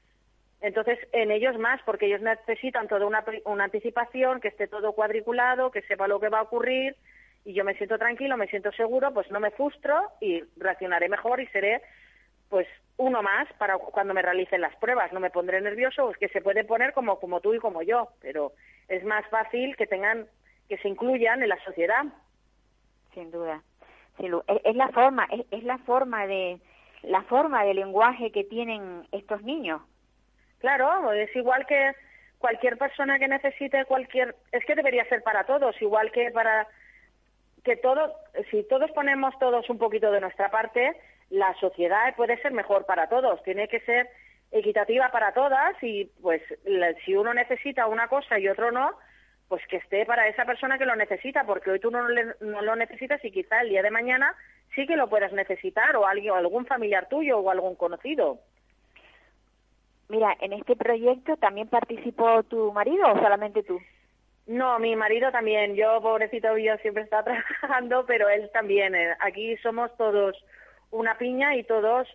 [0.61, 3.23] Entonces, en ellos más, porque ellos necesitan toda una,
[3.63, 6.95] anticipación, que esté todo cuadriculado, que sepa lo que va a ocurrir,
[7.43, 11.41] y yo me siento tranquilo, me siento seguro, pues no me frustro y reaccionaré mejor
[11.41, 11.81] y seré,
[12.49, 15.11] pues, uno más para cuando me realicen las pruebas.
[15.11, 18.09] No me pondré nervioso, es que se puede poner como, como tú y como yo,
[18.21, 18.51] pero
[18.87, 20.27] es más fácil que tengan,
[20.69, 22.03] que se incluyan en la sociedad.
[23.15, 23.63] sin duda.
[24.17, 26.59] Sin lu- es, es la forma, es, es la forma de
[27.01, 29.81] la forma de lenguaje que tienen estos niños.
[30.61, 31.91] Claro, es igual que
[32.37, 36.67] cualquier persona que necesite cualquier, es que debería ser para todos, igual que para
[37.63, 38.11] que todos,
[38.49, 40.95] si todos ponemos todos un poquito de nuestra parte,
[41.29, 44.09] la sociedad puede ser mejor para todos, tiene que ser
[44.51, 46.41] equitativa para todas y pues
[47.05, 48.91] si uno necesita una cosa y otro no,
[49.47, 52.75] pues que esté para esa persona que lo necesita, porque hoy tú no, le- lo
[52.75, 54.35] necesitas y quizá el día de mañana
[54.75, 58.39] sí que lo puedas necesitar o alguien o algún familiar tuyo o algún conocido.
[60.11, 63.79] Mira, en este proyecto también participó tu marido o solamente tú.
[64.45, 65.73] No, mi marido también.
[65.75, 67.23] Yo, pobrecito yo, siempre está
[67.61, 68.93] trabajando, pero él también.
[68.93, 70.35] Eh, Aquí somos todos
[70.91, 72.09] una piña y todos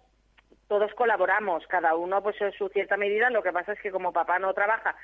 [0.68, 3.30] todos colaboramos, cada uno pues en su cierta medida.
[3.30, 4.94] Lo que pasa es que como papá no trabaja,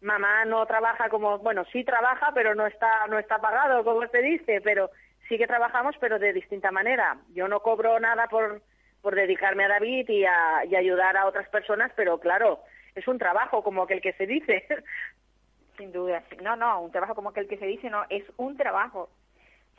[0.00, 4.22] mamá no trabaja como, bueno, sí trabaja, pero no está no está pagado, como se
[4.22, 4.90] dice, pero
[5.28, 7.16] sí que trabajamos, pero de distinta manera.
[7.32, 8.60] Yo no cobro nada por
[9.02, 12.60] por dedicarme a David y a y ayudar a otras personas, pero claro,
[12.94, 14.64] es un trabajo como aquel que se dice.
[15.76, 16.22] Sin duda.
[16.42, 19.08] No, no, un trabajo como que el que se dice, no, es un trabajo.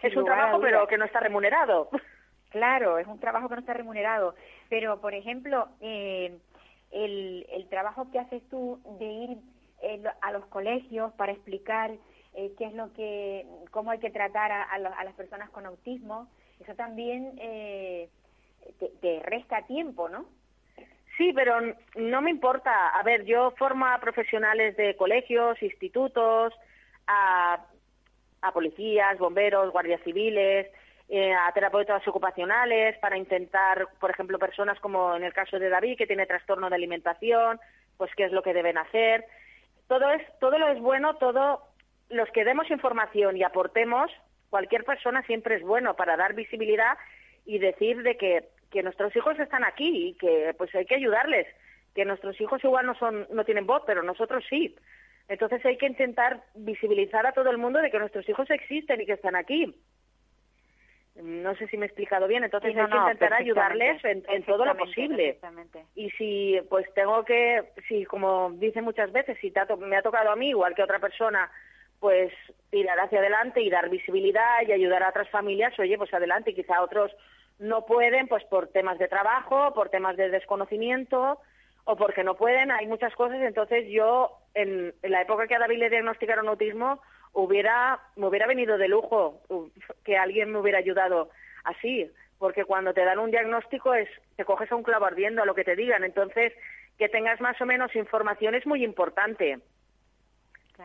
[0.02, 1.90] Es un trabajo, pero que no está remunerado.
[2.50, 4.34] Claro, es un trabajo que no está remunerado.
[4.70, 6.38] Pero, por ejemplo, eh,
[6.92, 9.38] el, el trabajo que haces tú de ir
[9.84, 11.92] eh, a los colegios para explicar
[12.34, 15.50] eh, qué es lo que, cómo hay que tratar a, a lo- a las personas
[15.52, 16.28] con autismo,
[16.60, 18.10] eso también eh,
[19.02, 20.26] te, resta tiempo, ¿no?
[21.18, 21.60] Sí, pero
[21.96, 22.90] no me importa.
[22.90, 26.54] A ver, yo formo a profesionales de colegios, institutos,
[27.08, 27.66] a,
[28.42, 30.68] a policías, bomberos, guardias civiles,
[31.10, 35.98] eh, a terapeutas ocupacionales para intentar, por ejemplo, personas como en el caso de David,
[35.98, 37.60] que tiene trastorno de alimentación,
[37.98, 39.26] pues qué es lo que deben hacer.
[39.88, 41.64] Todo es, todo lo es bueno, todo
[42.10, 44.10] los que demos información y aportemos,
[44.50, 46.98] cualquier persona siempre es bueno para dar visibilidad
[47.46, 51.48] y decir de que, que nuestros hijos están aquí y que pues hay que ayudarles,
[51.94, 54.76] que nuestros hijos igual no son, no tienen voz, pero nosotros sí.
[55.28, 59.06] Entonces hay que intentar visibilizar a todo el mundo de que nuestros hijos existen y
[59.06, 59.74] que están aquí.
[61.16, 64.24] No sé si me he explicado bien, entonces Sí, no, hay que intentar ayudarles en,
[64.30, 65.38] en todo lo posible.
[65.94, 70.02] Y si pues tengo que, si como dice muchas veces, si te ha me ha
[70.02, 71.52] tocado a mí igual que a otra persona,
[72.02, 72.34] pues
[72.72, 76.82] tirar hacia adelante y dar visibilidad y ayudar a otras familias, oye, pues adelante, quizá
[76.82, 77.12] otros
[77.60, 81.40] no pueden, pues por temas de trabajo, por temas de desconocimiento
[81.84, 85.78] o porque no pueden, hay muchas cosas, entonces yo en, la época que a David
[85.78, 87.02] le diagnosticaron autismo
[87.34, 89.42] hubiera me hubiera venido de lujo
[90.04, 91.30] que alguien me hubiera ayudado
[91.64, 95.46] así, porque cuando te dan un diagnóstico es te coges a un clavo ardiendo a
[95.46, 96.52] lo que te digan, entonces
[96.98, 99.60] que tengas más o menos información es muy importante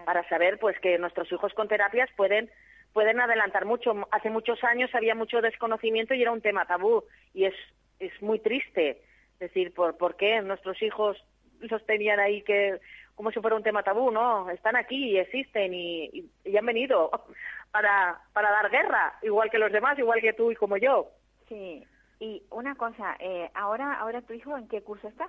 [0.04, 2.50] para saber pues que nuestros hijos con terapias pueden
[2.92, 3.92] pueden adelantar mucho.
[4.10, 7.54] Hace muchos años había mucho desconocimiento y era un tema tabú y es
[7.98, 9.02] es muy triste.
[9.34, 11.22] Es decir, ¿por, por qué nuestros hijos
[11.60, 12.80] los tenían ahí que
[13.14, 14.10] como si fuera un tema tabú?
[14.10, 17.10] No, están aquí y existen y, y, han venido
[17.70, 21.10] para, para dar guerra, igual que los demás, igual que tú y como yo.
[21.48, 21.84] Sí,
[22.18, 25.28] y una cosa, eh, ahora, ahora tu hijo, ¿en qué curso está?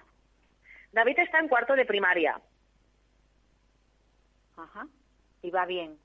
[0.91, 2.39] David está en cuarto de primaria.
[4.57, 4.87] Ajá.
[5.41, 5.97] Y va bien.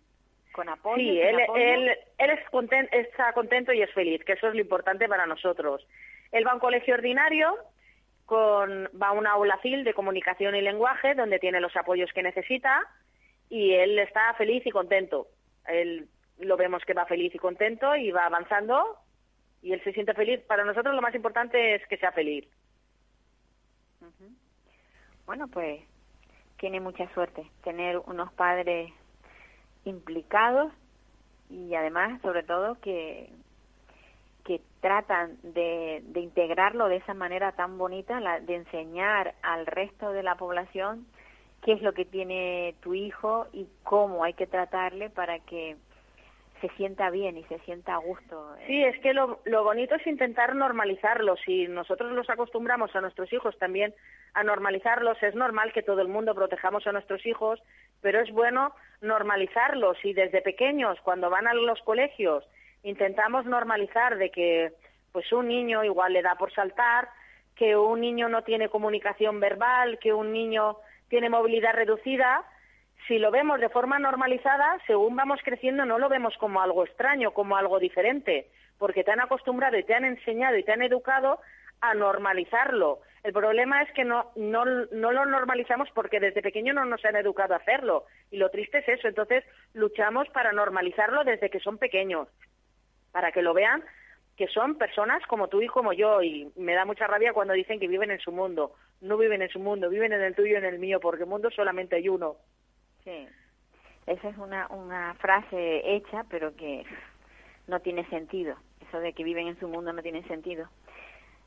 [0.53, 0.97] Con apoyo.
[0.97, 2.41] Sí, él, él, él es
[2.93, 5.87] está contento y es feliz, que eso es lo importante para nosotros.
[6.31, 7.57] Él va a un colegio ordinario,
[8.27, 12.87] con, va a una aula de comunicación y lenguaje, donde tiene los apoyos que necesita,
[13.49, 15.29] y él está feliz y contento.
[15.67, 18.99] Él lo vemos que va feliz y contento y va avanzando,
[19.63, 20.41] y él se siente feliz.
[20.41, 22.47] Para nosotros lo más importante es que sea feliz.
[25.25, 25.81] Bueno, pues
[26.63, 28.93] tiene mucha suerte tener unos padres
[29.85, 30.73] implicados
[31.51, 33.31] y además, sobre todo, que,
[34.45, 40.13] que tratan de, de integrarlo de esa manera tan bonita, la, de enseñar al resto
[40.13, 41.05] de la población
[41.63, 45.77] qué es lo que tiene tu hijo y cómo hay que tratarle para que
[46.63, 48.55] se sienta bien y se sienta a gusto.
[48.57, 48.65] Eh.
[48.67, 51.39] Sí, es que lo, lo bonito es intentar normalizarlos.
[51.45, 53.93] Si nosotros los acostumbramos a nuestros hijos también
[54.33, 57.61] a normalizarlos, es normal que todo el mundo protejamos a nuestros hijos,
[58.01, 62.45] pero es bueno normalizarlos y desde pequeños, cuando van a los colegios,
[62.85, 64.73] intentamos normalizar de que
[65.11, 67.09] pues un niño igual le da por saltar,
[67.57, 70.77] que un niño no tiene comunicación verbal, que un niño
[71.09, 72.45] tiene movilidad reducida,
[73.07, 77.33] si lo vemos de forma normalizada, según vamos creciendo no lo vemos como algo extraño,
[77.33, 78.49] como algo diferente,
[78.79, 81.41] porque te han acostumbrado y te han enseñado y te han educado
[81.81, 83.01] a normalizarlo.
[83.23, 87.59] El problema es que no, lo normalizamos porque desde pequeño no nos han educado a
[87.59, 88.07] hacerlo.
[88.31, 89.09] Y lo triste es eso.
[89.09, 89.45] Entonces
[89.75, 92.29] luchamos para normalizarlo desde que son pequeños,
[93.13, 93.85] para que lo vean
[94.37, 96.23] que son personas como tú y como yo.
[96.23, 98.75] Y me da mucha rabia cuando dicen que viven en su mundo.
[99.01, 101.29] No viven en su mundo, viven en el tuyo y en el mío, porque el
[101.29, 102.37] mundo solamente hay uno.
[103.05, 103.29] Sí,
[104.07, 106.85] esa es una, una frase hecha, pero que
[107.67, 108.57] no tiene sentido.
[108.89, 110.69] Eso de que viven en su mundo no tiene sentido.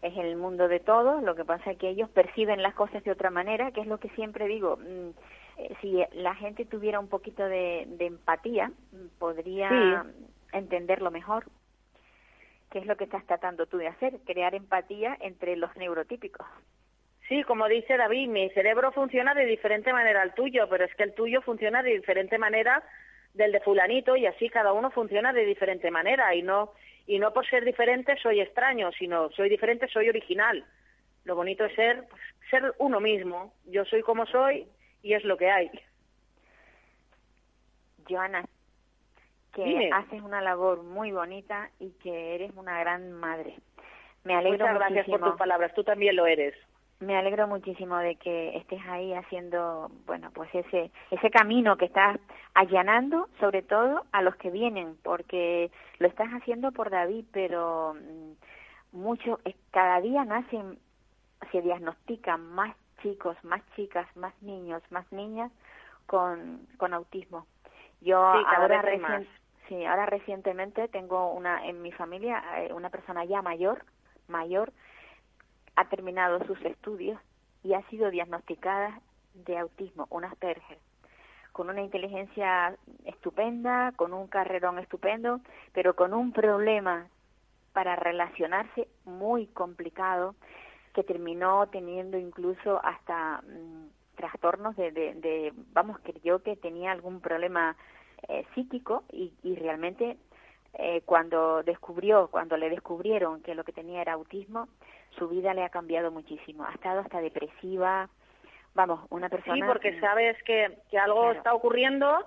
[0.01, 3.11] Es el mundo de todos, lo que pasa es que ellos perciben las cosas de
[3.11, 4.77] otra manera, que es lo que siempre digo.
[4.77, 5.09] Mm,
[5.57, 8.71] eh, si la gente tuviera un poquito de, de empatía,
[9.19, 10.05] podría
[10.51, 11.45] entenderlo mejor.
[12.71, 14.19] ¿Qué es lo que estás tratando tú de hacer?
[14.25, 16.45] Crear empatía entre los neurotípicos.
[17.27, 21.03] Sí, como dice David, mi cerebro funciona de diferente manera al tuyo, pero es que
[21.03, 22.83] el tuyo funciona de diferente manera
[23.33, 26.71] del de fulanito y así cada uno funciona de diferente manera y no
[27.07, 30.65] y no por ser diferente soy extraño, sino soy diferente, soy original.
[31.23, 33.53] Lo bonito es ser pues, ser uno mismo.
[33.65, 34.67] Yo soy como soy
[35.01, 35.71] y es lo que hay.
[38.07, 38.45] Joana,
[39.51, 43.55] que haces una labor muy bonita y que eres una gran madre.
[44.23, 46.55] Me alegro Muchas gracias por tus palabras, tú también lo eres
[46.99, 52.17] me alegro muchísimo de que estés ahí haciendo, bueno, pues ese ese camino que estás
[52.53, 58.97] allanando, sobre todo a los que vienen, porque lo estás haciendo por David, pero mm,
[58.97, 59.39] mucho
[59.71, 60.79] cada día nacen
[61.51, 65.51] se diagnostican más chicos, más chicas, más niños, más niñas
[66.05, 67.45] con con autismo.
[68.01, 68.81] Yo ahora
[69.67, 73.83] sí, ahora recientemente tengo una en mi familia eh, una persona ya mayor,
[74.27, 74.71] mayor
[75.75, 77.19] ha terminado sus estudios
[77.63, 79.01] y ha sido diagnosticada
[79.33, 80.77] de autismo, un Asperger,
[81.51, 85.41] con una inteligencia estupenda, con un carrerón estupendo,
[85.73, 87.07] pero con un problema
[87.73, 90.35] para relacionarse muy complicado
[90.93, 97.19] que terminó teniendo incluso hasta mm, trastornos de, de, vamos, que yo que tenía algún
[97.19, 97.75] problema
[98.29, 100.17] eh, psíquico y, y realmente
[100.77, 104.67] eh, cuando descubrió, cuando le descubrieron que lo que tenía era autismo,
[105.17, 106.65] su vida le ha cambiado muchísimo.
[106.65, 108.09] Ha estado hasta depresiva,
[108.73, 109.55] vamos, una persona...
[109.55, 112.25] Sí, porque sabes que, que algo está ocurriendo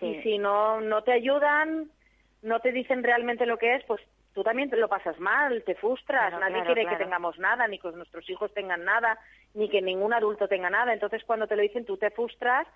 [0.00, 1.90] y si no, no te ayudan,
[2.42, 4.00] no te dicen realmente lo que es, pues
[4.34, 7.90] tú también te lo pasas mal, te frustras, nadie quiere que tengamos nada, ni que
[7.92, 9.18] nuestros hijos tengan nada,
[9.54, 10.92] ni que ningún adulto tenga nada.
[10.92, 12.66] Entonces cuando te lo dicen tú te frustras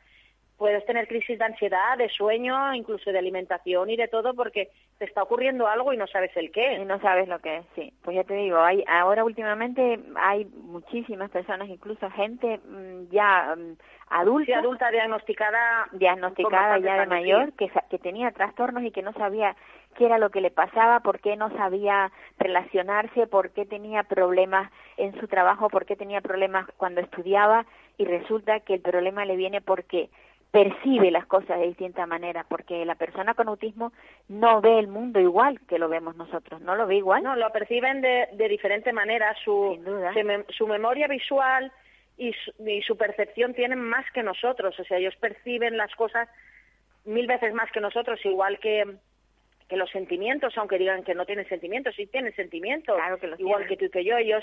[0.59, 5.05] puedes tener crisis de ansiedad, de sueño, incluso de alimentación y de todo porque te
[5.05, 6.75] está ocurriendo algo y no sabes el qué.
[6.75, 7.93] Y no sabes lo que es, sí.
[8.03, 13.77] Pues ya te digo, hay ahora últimamente hay muchísimas personas, incluso gente mm, ya mm,
[14.11, 19.55] adulta, adulta diagnosticada, diagnosticada ya de mayor, que, que tenía trastornos y que no sabía
[19.97, 24.71] qué era lo que le pasaba, por qué no sabía relacionarse, por qué tenía problemas
[24.97, 27.65] en su trabajo, por qué tenía problemas cuando estudiaba
[27.97, 30.09] y resulta que el problema le viene porque
[30.51, 33.93] percibe las cosas de distinta manera, porque la persona con autismo
[34.29, 37.23] no ve el mundo igual que lo vemos nosotros, no lo ve igual.
[37.23, 39.79] No, lo perciben de, de diferente manera, su,
[40.49, 41.71] su memoria visual
[42.19, 46.29] y su, percepción tienen más que nosotros, o sea, ellos perciben las cosas
[47.05, 48.85] mil veces más que nosotros, igual que,
[49.69, 52.99] que los sentimientos, aunque digan que no tienen sentimientos, sí tienen sentimientos,
[53.39, 54.43] igual que tú y que yo, ellos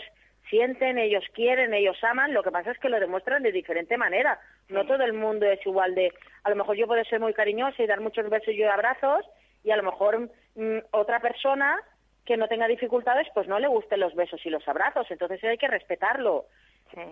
[0.49, 4.39] sienten, ellos quieren, ellos aman, lo que pasa es que lo demuestran de diferente manera.
[4.69, 6.13] No todo el mundo es igual de,
[6.43, 9.25] a lo mejor yo puedo ser muy cariñosa y dar muchos besos y abrazos
[9.63, 11.75] y a lo mejor mm, otra persona
[12.23, 15.57] que no tenga dificultades pues no le gusten los besos y los abrazos, entonces hay
[15.57, 16.45] que respetarlo.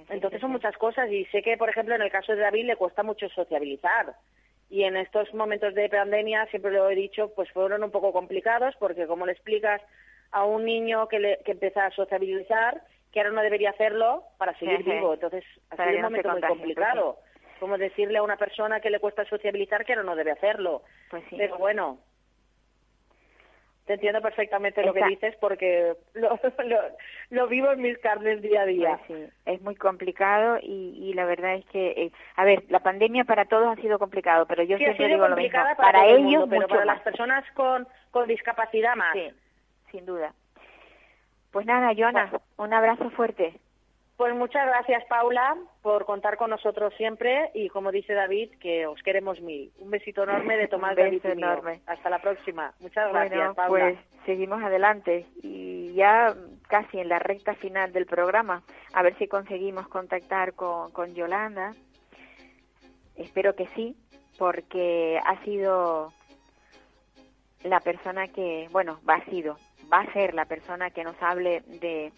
[0.10, 2.76] entonces son muchas cosas y sé que, por ejemplo, en el caso de David le
[2.76, 4.14] cuesta mucho sociabilizar
[4.74, 8.74] y en estos momentos de pandemia, siempre lo he dicho, pues fueron un poco complicados
[8.80, 9.80] porque como le explicas
[10.32, 14.58] a un niño que, le, que empieza a sociabilizar, que ahora no debería hacerlo para
[14.58, 15.14] seguir vivo.
[15.14, 17.20] Entonces, ha sido un momento muy complicado.
[17.60, 20.82] Como decirle a una persona que le cuesta sociabilizar que ahora no debe hacerlo.
[21.12, 21.36] Pues sí.
[21.38, 22.00] Pero bueno,
[23.86, 26.40] te entiendo perfectamente lo que dices porque lo,
[27.30, 29.00] lo, vivo en mis carnes día a día.
[29.08, 32.80] Pues sí, es muy complicado y, y la verdad es que, eh, a ver, la
[32.80, 35.60] pandemia para todos ha sido complicado, pero yo siempre digo lo mismo.
[35.78, 39.14] Para, ellos, pero para las personas con, con discapacidad más.
[39.14, 39.30] Sí,
[39.92, 40.34] sin duda.
[41.52, 43.54] Pues nada, Joana, un abrazo fuerte.
[44.18, 49.02] Pues muchas gracias, Paula, por contar con nosotros siempre y, como dice David, que os
[49.02, 49.72] queremos mil.
[49.80, 51.82] Un besito enorme de Tomás David enorme.
[51.88, 52.74] Hasta la próxima.
[52.80, 53.70] Muchas gracias, Paula.
[53.70, 56.34] Pues seguimos adelante y ya
[56.68, 58.62] casi en la recta final del programa,
[58.94, 61.72] a ver si conseguimos contactar con, con Yolanda.
[63.16, 63.96] Espero que sí,
[64.38, 66.14] porque ha sido
[67.64, 69.58] la persona que, bueno, va a sido
[69.92, 72.12] va a ser la persona que nos hable de,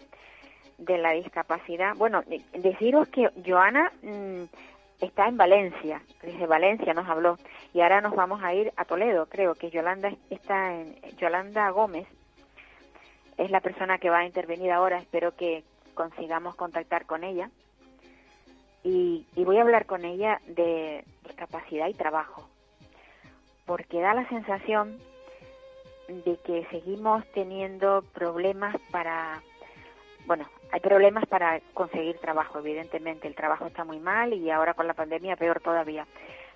[0.78, 1.94] de la discapacidad.
[1.96, 2.22] Bueno,
[2.52, 4.44] deciros que Joana mm,
[5.00, 7.38] está en Valencia, desde Valencia nos habló,
[7.72, 12.06] y ahora nos vamos a ir a Toledo, creo que Yolanda está en, Yolanda Gómez
[13.36, 15.62] es la persona que va a intervenir ahora, espero que
[15.94, 17.50] consigamos contactar con ella.
[18.82, 22.48] Y, y voy a hablar con ella de discapacidad y trabajo,
[23.66, 24.98] porque da la sensación
[26.08, 29.42] de que seguimos teniendo problemas para,
[30.26, 34.86] bueno, hay problemas para conseguir trabajo, evidentemente, el trabajo está muy mal y ahora con
[34.86, 36.06] la pandemia peor todavía.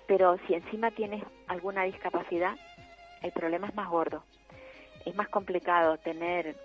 [0.07, 2.55] Pero si encima tienes alguna discapacidad,
[3.21, 4.23] el problema es más gordo.
[5.05, 6.55] Es más complicado tener,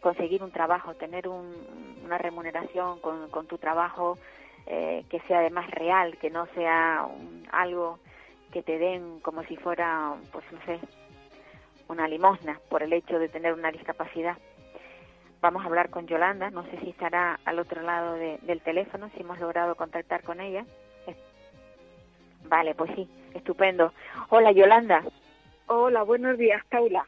[0.00, 4.18] conseguir un trabajo, tener una remuneración con, tu trabajo
[4.66, 7.08] eh, que sea además real, que no sea
[7.50, 7.98] algo
[8.52, 10.78] que te den como si fuera, pues no sé,
[11.88, 14.36] una limosna por el hecho de tener una discapacidad.
[15.40, 19.20] Vamos a hablar con Yolanda, no sé si estará al otro lado del teléfono, si
[19.20, 20.64] hemos logrado contactar con ella.
[22.48, 23.92] Vale, pues sí, estupendo.
[24.30, 25.04] Hola Yolanda.
[25.66, 27.06] Hola, buenos días, Paula.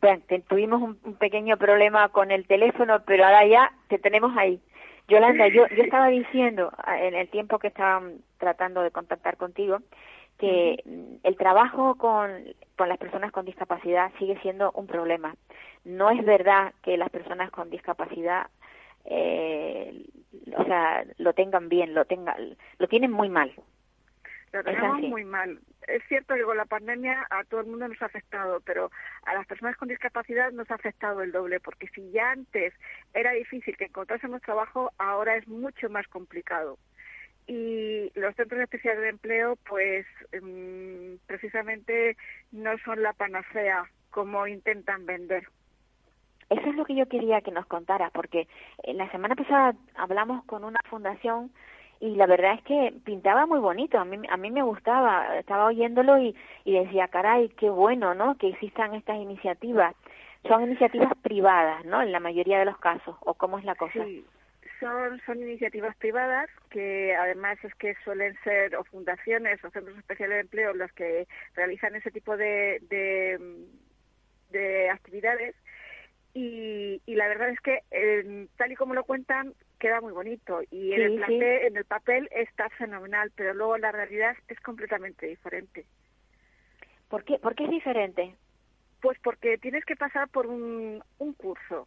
[0.00, 4.60] Bien, tuvimos un, pequeño problema con el teléfono, pero ahora ya te tenemos ahí.
[5.08, 9.80] Yolanda, yo, yo estaba diciendo en el tiempo que estaban tratando de contactar contigo
[10.42, 10.82] que
[11.22, 12.42] el trabajo con,
[12.74, 15.36] con las personas con discapacidad sigue siendo un problema.
[15.84, 18.48] No es verdad que las personas con discapacidad
[19.04, 20.04] eh,
[20.56, 23.52] o sea, lo tengan bien, lo tengan, lo tienen muy mal.
[24.52, 25.60] Lo tenemos muy mal.
[25.86, 28.90] Es cierto que con la pandemia a todo el mundo nos ha afectado, pero
[29.24, 32.74] a las personas con discapacidad nos ha afectado el doble, porque si ya antes
[33.14, 36.78] era difícil que encontrásemos trabajo, ahora es mucho más complicado
[37.46, 42.16] y los centros especiales de empleo pues em, precisamente
[42.52, 45.48] no son la panacea como intentan vender.
[46.50, 48.46] Eso es lo que yo quería que nos contara, porque
[48.84, 51.50] la semana pasada hablamos con una fundación
[51.98, 55.66] y la verdad es que pintaba muy bonito, a mí, a mí me gustaba, estaba
[55.66, 59.94] oyéndolo y, y decía, caray, qué bueno, ¿no?, que existan estas iniciativas.
[60.48, 64.04] Son iniciativas privadas, ¿no?, en la mayoría de los casos, ¿o cómo es la cosa?
[64.04, 64.26] Sí,
[64.82, 70.40] son, iniciativas privadas que además es que suelen ser o fundaciones o centros especiales de
[70.40, 72.80] empleo los que realizan ese tipo de,
[74.50, 75.54] de, actividades
[76.34, 81.22] y, la verdad es que tal y como lo cuentan queda muy bonito y en,
[81.22, 85.86] el en el papel está fenomenal, pero luego la realidad es completamente diferente.
[87.08, 88.34] ¿Por qué, ¿Por qué es diferente?
[89.00, 91.86] Pues porque tienes que pasar por un, un curso,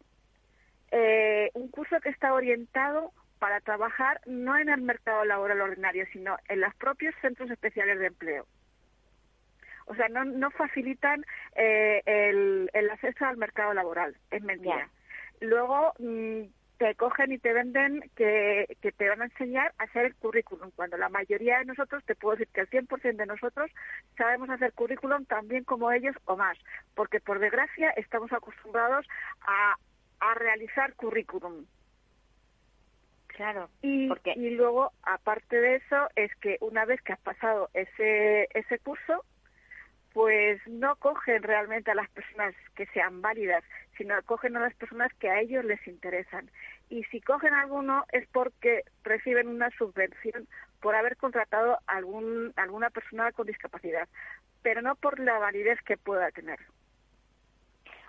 [0.98, 6.38] eh, un curso que está orientado para trabajar no en el mercado laboral ordinario, sino
[6.48, 8.46] en los propios centros especiales de empleo.
[9.88, 14.90] O sea, no, no facilitan eh, el, el, acceso al mercado laboral, es mentira.
[15.42, 16.44] Luego mm,
[16.78, 20.72] te cogen y te venden que, que, te van a enseñar a hacer el currículum,
[20.78, 23.70] cuando la mayoría de nosotros, te puedo decir que el 100% de nosotros
[24.18, 26.58] sabemos hacer currículum también como ellos o más,
[26.96, 29.06] porque por desgracia estamos acostumbrados
[29.42, 29.76] a,
[30.20, 31.66] a realizar currículum.
[33.28, 34.34] Claro, y, porque...
[34.36, 39.26] y luego, aparte de eso, es que una vez que has pasado ese, ese curso,
[40.14, 43.66] pues no cogen realmente a las personas que sean válidas,
[43.98, 46.50] sino cogen a las personas que a ellos les interesan.
[46.90, 50.48] Y si cogen a alguno es porque reciben una subvención
[50.80, 54.08] por haber contratado a algún, alguna persona con discapacidad,
[54.62, 56.60] pero no por la validez que pueda tener.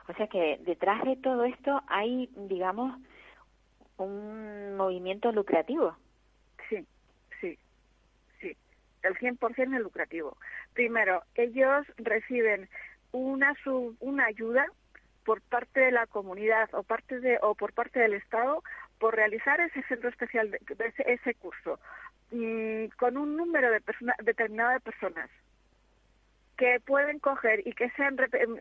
[0.09, 2.98] O sea que detrás de todo esto hay, digamos,
[3.96, 5.96] un movimiento lucrativo.
[6.68, 6.86] Sí,
[7.40, 7.59] sí,
[8.40, 8.57] sí.
[9.02, 10.36] El 100% es lucrativo.
[10.74, 12.68] Primero, ellos reciben
[13.12, 13.54] una,
[14.00, 14.66] una ayuda
[15.24, 18.62] por parte de la comunidad o parte de o por parte del Estado
[18.98, 20.61] por realizar ese centro especial de,
[21.04, 21.80] ese, curso
[22.30, 25.28] mm, con un número de personas determinado de personas
[26.57, 28.16] que pueden coger y que sean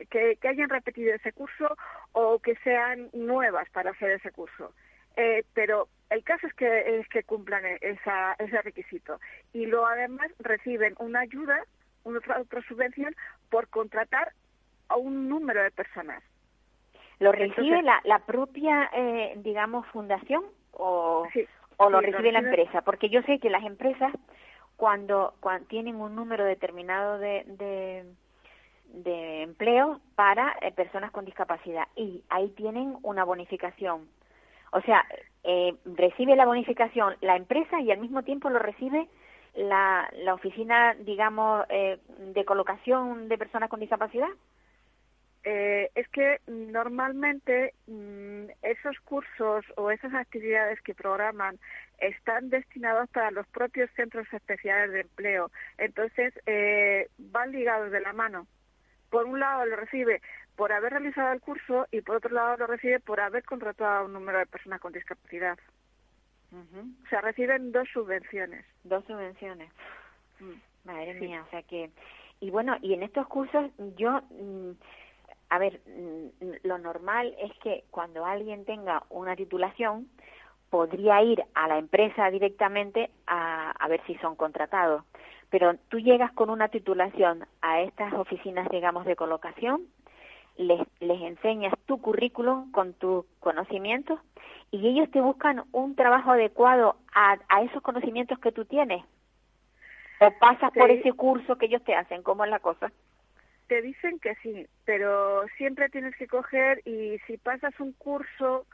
[0.10, 1.78] que, hayan repetido ese curso
[2.12, 4.74] o que sean nuevas para hacer ese curso
[5.18, 9.20] eh, pero el caso es que es que cumplan esa, ese requisito
[9.54, 11.64] y luego además reciben una ayuda
[12.04, 13.16] otra, otra subvención
[13.50, 14.34] por contratar
[14.90, 16.24] a un número de personas.
[17.20, 20.44] ¿Lo recibe la, la propia, eh, digamos, fundación
[20.74, 21.28] o,
[21.78, 22.82] o lo recibe la empresa?
[22.82, 24.12] Porque yo sé que las empresas,
[24.78, 28.06] cuando, cuando tienen un número determinado de, de,
[29.04, 34.08] de empleo para eh, personas con discapacidad y ahí tienen una bonificación.
[34.72, 35.06] O sea,
[35.44, 39.08] eh, recibe la bonificación la empresa y al mismo tiempo lo recibe
[39.56, 44.28] la, la oficina, digamos, eh, de colocación de personas con discapacidad?
[45.48, 51.60] Eh, es que normalmente mm, esos cursos o esas actividades que programan
[52.00, 55.52] están destinados para los propios centros especiales de empleo.
[55.78, 58.48] Entonces, eh, van ligados de la mano.
[59.12, 60.20] Por un lado lo recibe
[60.56, 64.04] por haber realizado el curso y por otro lado lo recibe por haber contratado a
[64.04, 65.60] un número de personas con discapacidad.
[66.52, 68.66] O sea, reciben dos subvenciones.
[68.84, 69.70] Dos subvenciones.
[70.40, 70.54] Mm.
[70.86, 71.92] Madre mía, o sea que...
[72.40, 74.22] Y bueno, y en estos cursos yo...
[74.32, 74.72] Mm,
[75.50, 80.08] a ver, mm, lo normal es que cuando alguien tenga una titulación,
[80.70, 85.04] podría ir a la empresa directamente a, a ver si son contratados.
[85.50, 89.84] Pero tú llegas con una titulación a estas oficinas, digamos, de colocación,
[90.58, 94.20] les, les enseñas tu currículum con tus conocimientos
[94.72, 99.04] y ellos te buscan un trabajo adecuado a, a esos conocimientos que tú tienes.
[100.20, 102.92] O pasas por ese curso que ellos te hacen, ¿cómo es la cosa?
[103.68, 108.68] Te dicen que sí, pero siempre tienes que coger y si pasas un curso,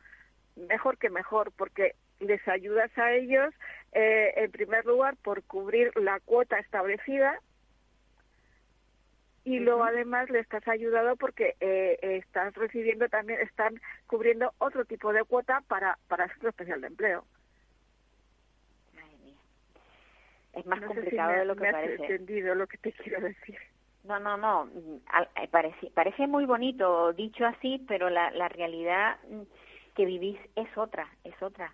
[0.55, 3.53] mejor que mejor, porque les ayudas a ellos,
[3.93, 7.39] eh, en primer lugar, por cubrir la cuota establecida
[9.43, 15.11] y luego además le estás ayudando porque eh, estás recibiendo también, están cubriendo otro tipo
[15.13, 17.25] de cuota para, para centro especial de empleo.
[20.53, 22.03] Es más complicado de lo que parece.
[22.03, 23.57] entendido lo que te quiero decir.
[24.03, 24.69] No, no, no.
[25.35, 29.41] Eh, parece, parece muy bonito dicho así, pero la, la realidad mm,
[29.95, 31.73] que vivís es otra, es otra.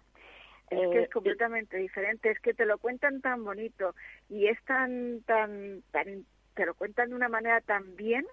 [0.70, 3.96] Es que es eh, completamente diferente, es que te lo cuentan tan bonito
[4.30, 6.26] y es tan, tan, tan
[6.56, 8.26] te lo cuentan de una manera tan bien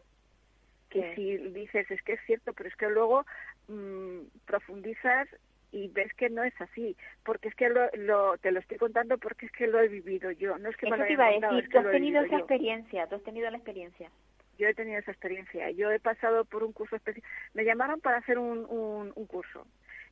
[0.90, 3.24] que si dices es que es cierto, pero es que luego
[3.68, 5.28] mmm, profundizas
[5.74, 9.46] y ves que no es así, porque es que lo, te lo estoy contando porque
[9.46, 11.68] es que lo he vivido yo, no es que Eso me te iba a decir,
[11.68, 14.10] tú has tenido esa experiencia, tú has tenido la experiencia.
[14.56, 18.18] Yo he tenido esa experiencia, yo he pasado por un curso especial, me llamaron para
[18.18, 19.66] hacer un, un curso.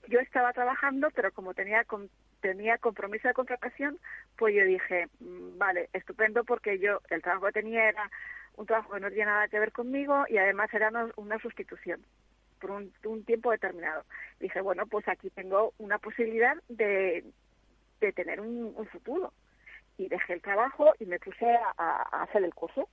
[0.09, 1.87] Yo estaba trabajando, pero como tenía
[2.41, 3.99] tenía compromiso de contratación,
[4.37, 8.11] pues yo dije, mm, vale, estupendo porque yo el trabajo que tenía era
[8.57, 12.05] un trabajo que no tenía nada que ver conmigo y además era una, sustitución
[12.63, 14.05] por un, tiempo determinado.
[14.39, 17.25] Dije, bueno, pues aquí tengo una posibilidad de,
[18.01, 19.33] de tener un, futuro.
[19.99, 21.45] Y dejé el trabajo y me puse
[21.77, 22.89] a hacer el curso.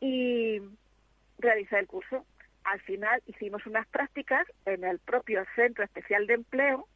[0.00, 0.60] Y
[1.38, 2.24] realicé el curso.
[2.64, 6.88] Al final hicimos unas prácticas en el propio Centro Especial de Empleo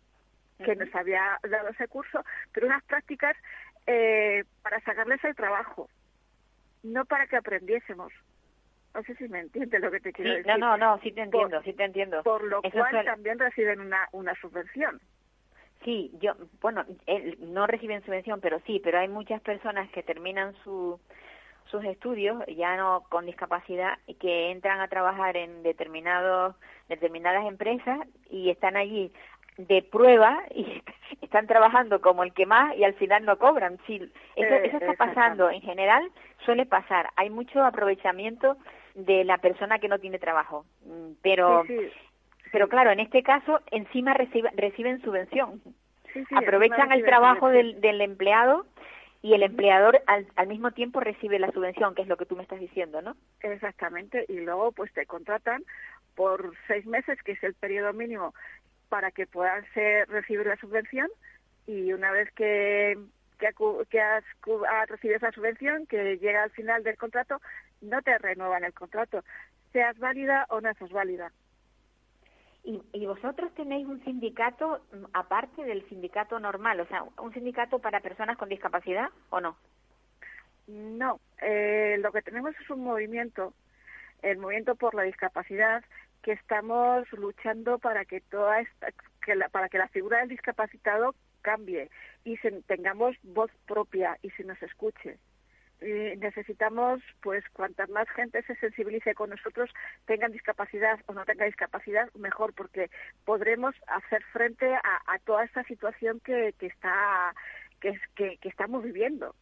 [0.64, 3.36] que nos había dado ese curso, pero unas prácticas
[3.86, 5.90] eh, para sacarles el trabajo,
[6.82, 8.12] no para que aprendiésemos.
[8.96, 10.46] No sé si me entiendes lo que te quiero decir.
[10.46, 12.22] No, no, no, sí te entiendo, sí te entiendo.
[12.22, 15.02] Por lo cual también reciben una, una subvención.
[15.84, 16.32] Sí, yo,
[16.62, 16.82] bueno,
[17.40, 20.98] no reciben subvención, pero sí, pero hay muchas personas que terminan su,
[21.70, 26.56] sus estudios, ya no con discapacidad, y que entran a trabajar en determinados,
[26.88, 27.98] determinadas empresas
[28.30, 29.12] y están allí
[29.58, 30.82] de prueba y
[31.20, 33.78] están trabajando como el que más y al final no cobran.
[33.86, 33.96] Sí,
[34.36, 35.50] eso, eh, eso está pasando.
[35.50, 36.10] En general
[36.46, 37.10] suele pasar.
[37.16, 38.56] Hay mucho aprovechamiento
[38.96, 40.64] de la persona que no tiene trabajo.
[40.84, 41.64] Mm, pero,
[42.50, 45.62] pero claro, en este caso encima reciben subvención.
[46.34, 48.66] Aprovechan el trabajo del, del empleado
[49.20, 52.36] y el empleador al, al, mismo tiempo recibe la subvención, que es lo que tú
[52.36, 53.16] me estás diciendo, ¿no?
[53.40, 55.62] Exactamente, y luego pues te contratan
[56.14, 58.34] por seis meses, que es el periodo mínimo
[58.88, 59.64] para que puedas
[60.08, 61.08] recibir la subvención
[61.66, 62.96] y una vez que,
[63.38, 64.24] que, has,
[64.88, 67.40] recibido esa subvención, que llega al final del contrato,
[67.80, 69.22] no te renuevan el contrato,
[69.72, 71.32] seas válida o no seas válida.
[72.64, 77.78] ¿Y, ¿Y, vosotros tenéis un sindicato mm, aparte del sindicato normal, o sea, un sindicato
[77.78, 79.56] para personas con discapacidad o no?
[80.66, 83.54] No, eh, lo que tenemos es un movimiento,
[84.22, 85.84] el movimiento por la discapacidad,
[86.22, 88.88] que estamos luchando para que toda esta,
[89.24, 91.88] que la, para que la figura del discapacitado cambie
[92.24, 95.18] y tengamos voz propia y se nos escuche.
[95.80, 99.70] Y necesitamos, pues, cuanta más gente se sensibilice con nosotros,
[100.06, 102.90] tengan discapacidad o no tengan discapacidad, mejor, porque
[103.24, 107.34] podremos hacer frente a, toda esta situación que, que está
[107.80, 109.34] que, que, que estamos viviendo.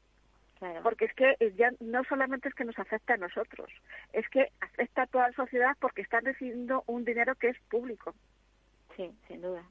[0.83, 3.71] Porque es que ya no solamente es que nos afecta a nosotros,
[4.13, 8.15] es que afecta a toda la sociedad porque están recibiendo un dinero que es público.
[8.97, 9.63] Sí, sin duda.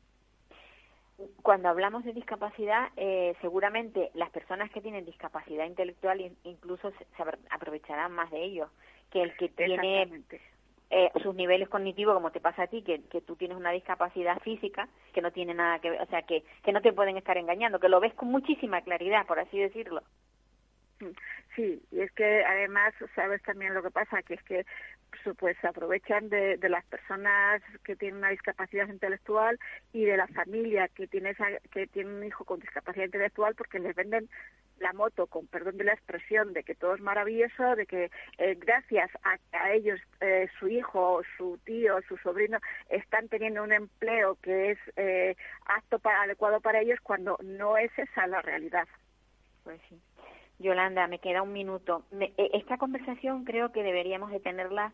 [1.41, 8.11] Cuando hablamos de discapacidad, eh, seguramente las personas que tienen discapacidad intelectual incluso se, aprovecharán
[8.11, 8.69] más de ello
[9.11, 10.23] que el que tiene
[10.89, 14.39] eh, sus niveles cognitivos, como te pasa a ti, que, que tú tienes una discapacidad
[14.39, 17.37] física que no tiene nada que ver, o sea, que, que no te pueden estar
[17.37, 20.01] engañando, que lo ves con muchísima claridad, por así decirlo.
[21.55, 24.65] Sí, y es que además sabes también lo que pasa, que es que
[25.37, 29.59] pues aprovechan de, de, las personas que tienen una discapacidad intelectual
[29.91, 31.35] y de la familia que tiene
[31.71, 34.27] que tiene un hijo con discapacidad intelectual porque les venden
[34.79, 38.55] la moto con perdón de la expresión de que todo es maravilloso de que eh,
[38.59, 42.57] gracias a, a ellos eh, su hijo su tío su sobrino
[42.89, 45.35] están teniendo un empleo que es eh,
[45.67, 48.87] apto para adecuado para ellos cuando no es esa la realidad.
[49.63, 50.01] Pues sí
[50.63, 52.03] Yolanda, me queda un minuto.
[52.19, 54.93] E, esta conversación creo que deberíamos de tenerla,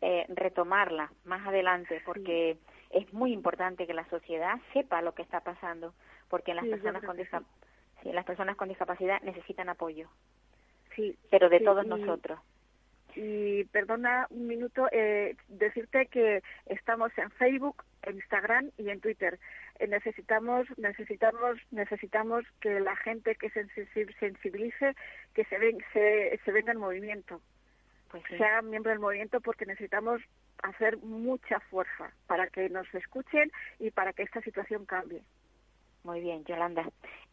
[0.00, 2.56] eh, retomarla más adelante, porque
[2.90, 5.92] es muy importante que la sociedad sepa lo que está pasando,
[6.28, 7.16] porque las personas con
[8.04, 10.08] las personas con discapacidad necesitan apoyo.
[10.94, 12.38] Sí, pero de todos nosotros.
[13.16, 19.38] Y perdona un minuto, eh, decirte que estamos en Facebook, en Instagram y en Twitter.
[19.88, 23.66] Necesitamos necesitamos necesitamos que la gente que se
[24.18, 24.94] sensibilice
[25.34, 27.40] que se ven, se, se venga en movimiento.
[28.10, 30.22] Pues se hagan miembro del movimiento porque necesitamos
[30.62, 35.22] hacer mucha fuerza para que nos escuchen y para que esta situación cambie.
[36.04, 36.84] Muy bien Yolanda.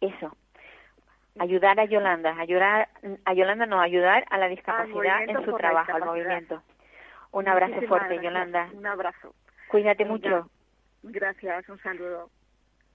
[0.02, 0.36] Eso.
[1.39, 2.36] Ayudar a Yolanda.
[2.39, 2.89] Ayudar
[3.26, 6.62] a Yolanda no ayudar a la discapacidad en su trabajo al movimiento.
[7.32, 8.70] Un abrazo fuerte Yolanda.
[8.74, 9.34] Un abrazo.
[9.68, 10.50] Cuídate mucho
[11.04, 12.30] Gracias, un saludo.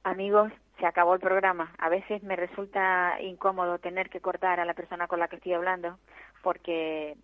[0.04, 1.72] Amigos, se acabó el programa.
[1.78, 5.52] A veces me resulta incómodo tener que cortar a la persona con la que estoy
[5.52, 5.98] hablando
[6.42, 7.16] porque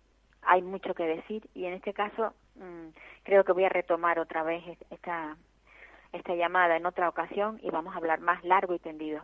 [0.43, 2.89] hay mucho que decir y en este caso mm,
[3.23, 5.35] creo que voy a retomar otra vez esta,
[6.13, 9.23] esta llamada en otra ocasión y vamos a hablar más largo y tendido.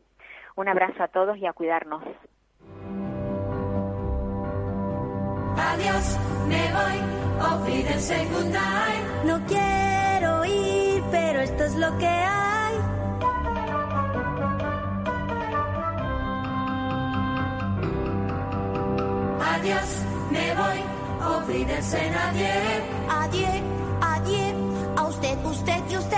[0.55, 2.03] Un abrazo a todos y a cuidarnos.
[5.57, 7.11] Adiós, me voy,
[9.25, 10.40] No quiero
[11.61, 12.75] esto es lo que hay.
[19.53, 19.89] Adiós,
[20.31, 22.51] me voy, olvídense nadie.
[23.09, 23.61] Adiós,
[24.01, 24.53] adiós,
[24.97, 26.17] a usted, usted y usted.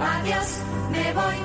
[0.00, 1.36] Adiós, me voy,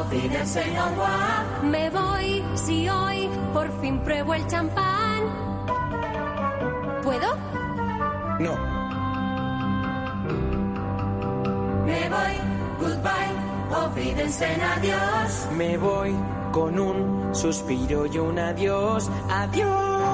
[0.00, 5.07] olvídense no Me voy, si hoy por fin pruebo el champán.
[7.02, 7.36] ¿Puedo?
[8.40, 8.56] No.
[11.86, 12.34] Me voy,
[12.80, 15.48] goodbye, ofídense adiós.
[15.56, 16.14] Me voy
[16.52, 20.08] con un suspiro y un adiós, adiós.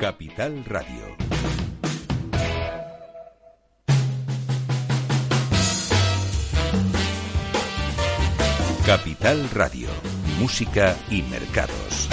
[0.00, 1.27] Capital Radio.
[9.28, 9.88] Capital Radio.
[10.38, 12.08] Música y mercados.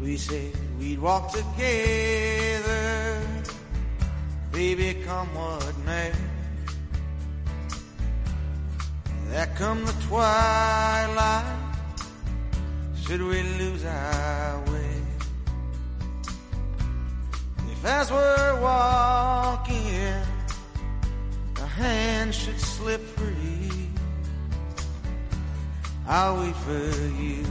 [0.00, 3.20] We said we'd walk together,
[4.50, 6.10] baby, come what may.
[9.28, 11.46] There come the twilight,
[13.06, 14.81] should we lose our way?
[17.84, 20.14] As we're walking,
[21.56, 23.88] a hand should slip free,
[26.06, 27.44] I'll wait for you.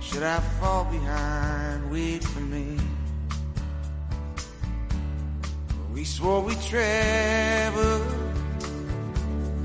[0.00, 2.78] Should I fall behind, wait for me?
[5.92, 8.06] We swore we'd travel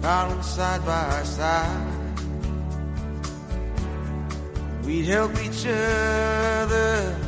[0.06, 2.20] darling, side by side.
[4.86, 7.25] We'd help each other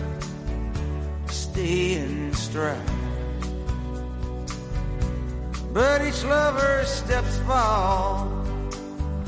[1.58, 2.78] stay in stride.
[5.74, 8.30] But each lover's steps fall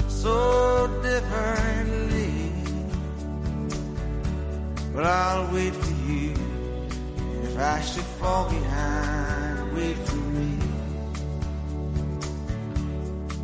[0.07, 2.53] so differently.
[4.93, 6.33] But I'll wait for you.
[7.45, 10.51] If I should fall behind, wait for me.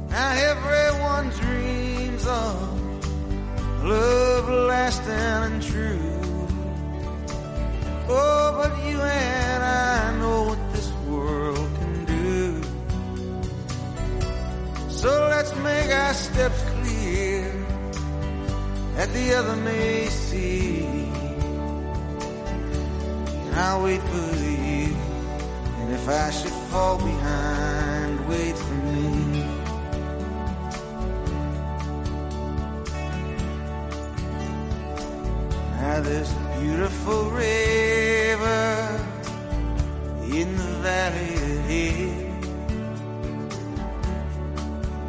[0.09, 6.14] Now everyone dreams of love lasting and true.
[8.07, 12.61] Oh, but you and I know what this world can do.
[14.89, 17.51] So let's make our steps clear
[18.95, 20.85] that the other may see.
[23.45, 24.95] And I'll wait for you.
[25.79, 29.43] And if I should fall behind, wait for me.
[35.81, 36.33] Now there's
[36.65, 38.65] beautiful river
[40.39, 42.41] in the valley ahead.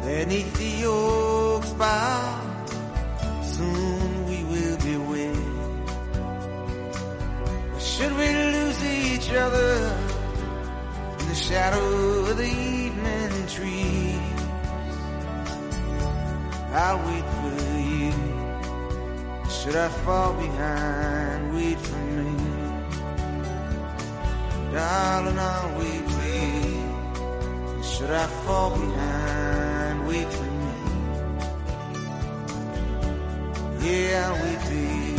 [0.05, 2.39] Beneath the oaks bough,
[3.55, 5.45] soon we will be wed.
[7.89, 9.71] Should we lose each other
[11.19, 11.87] in the shadow
[12.29, 14.37] of the evening trees?
[16.83, 17.57] I'll wait for
[17.93, 18.15] you.
[19.57, 21.26] Should I fall behind,
[21.77, 22.23] wait for me.
[24.73, 27.83] Darling, I'll wait for you.
[27.83, 30.73] Should I fall behind, wait for me.
[33.81, 35.17] Yeah, I'll wait for you.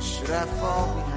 [0.00, 1.07] Should I fall behind,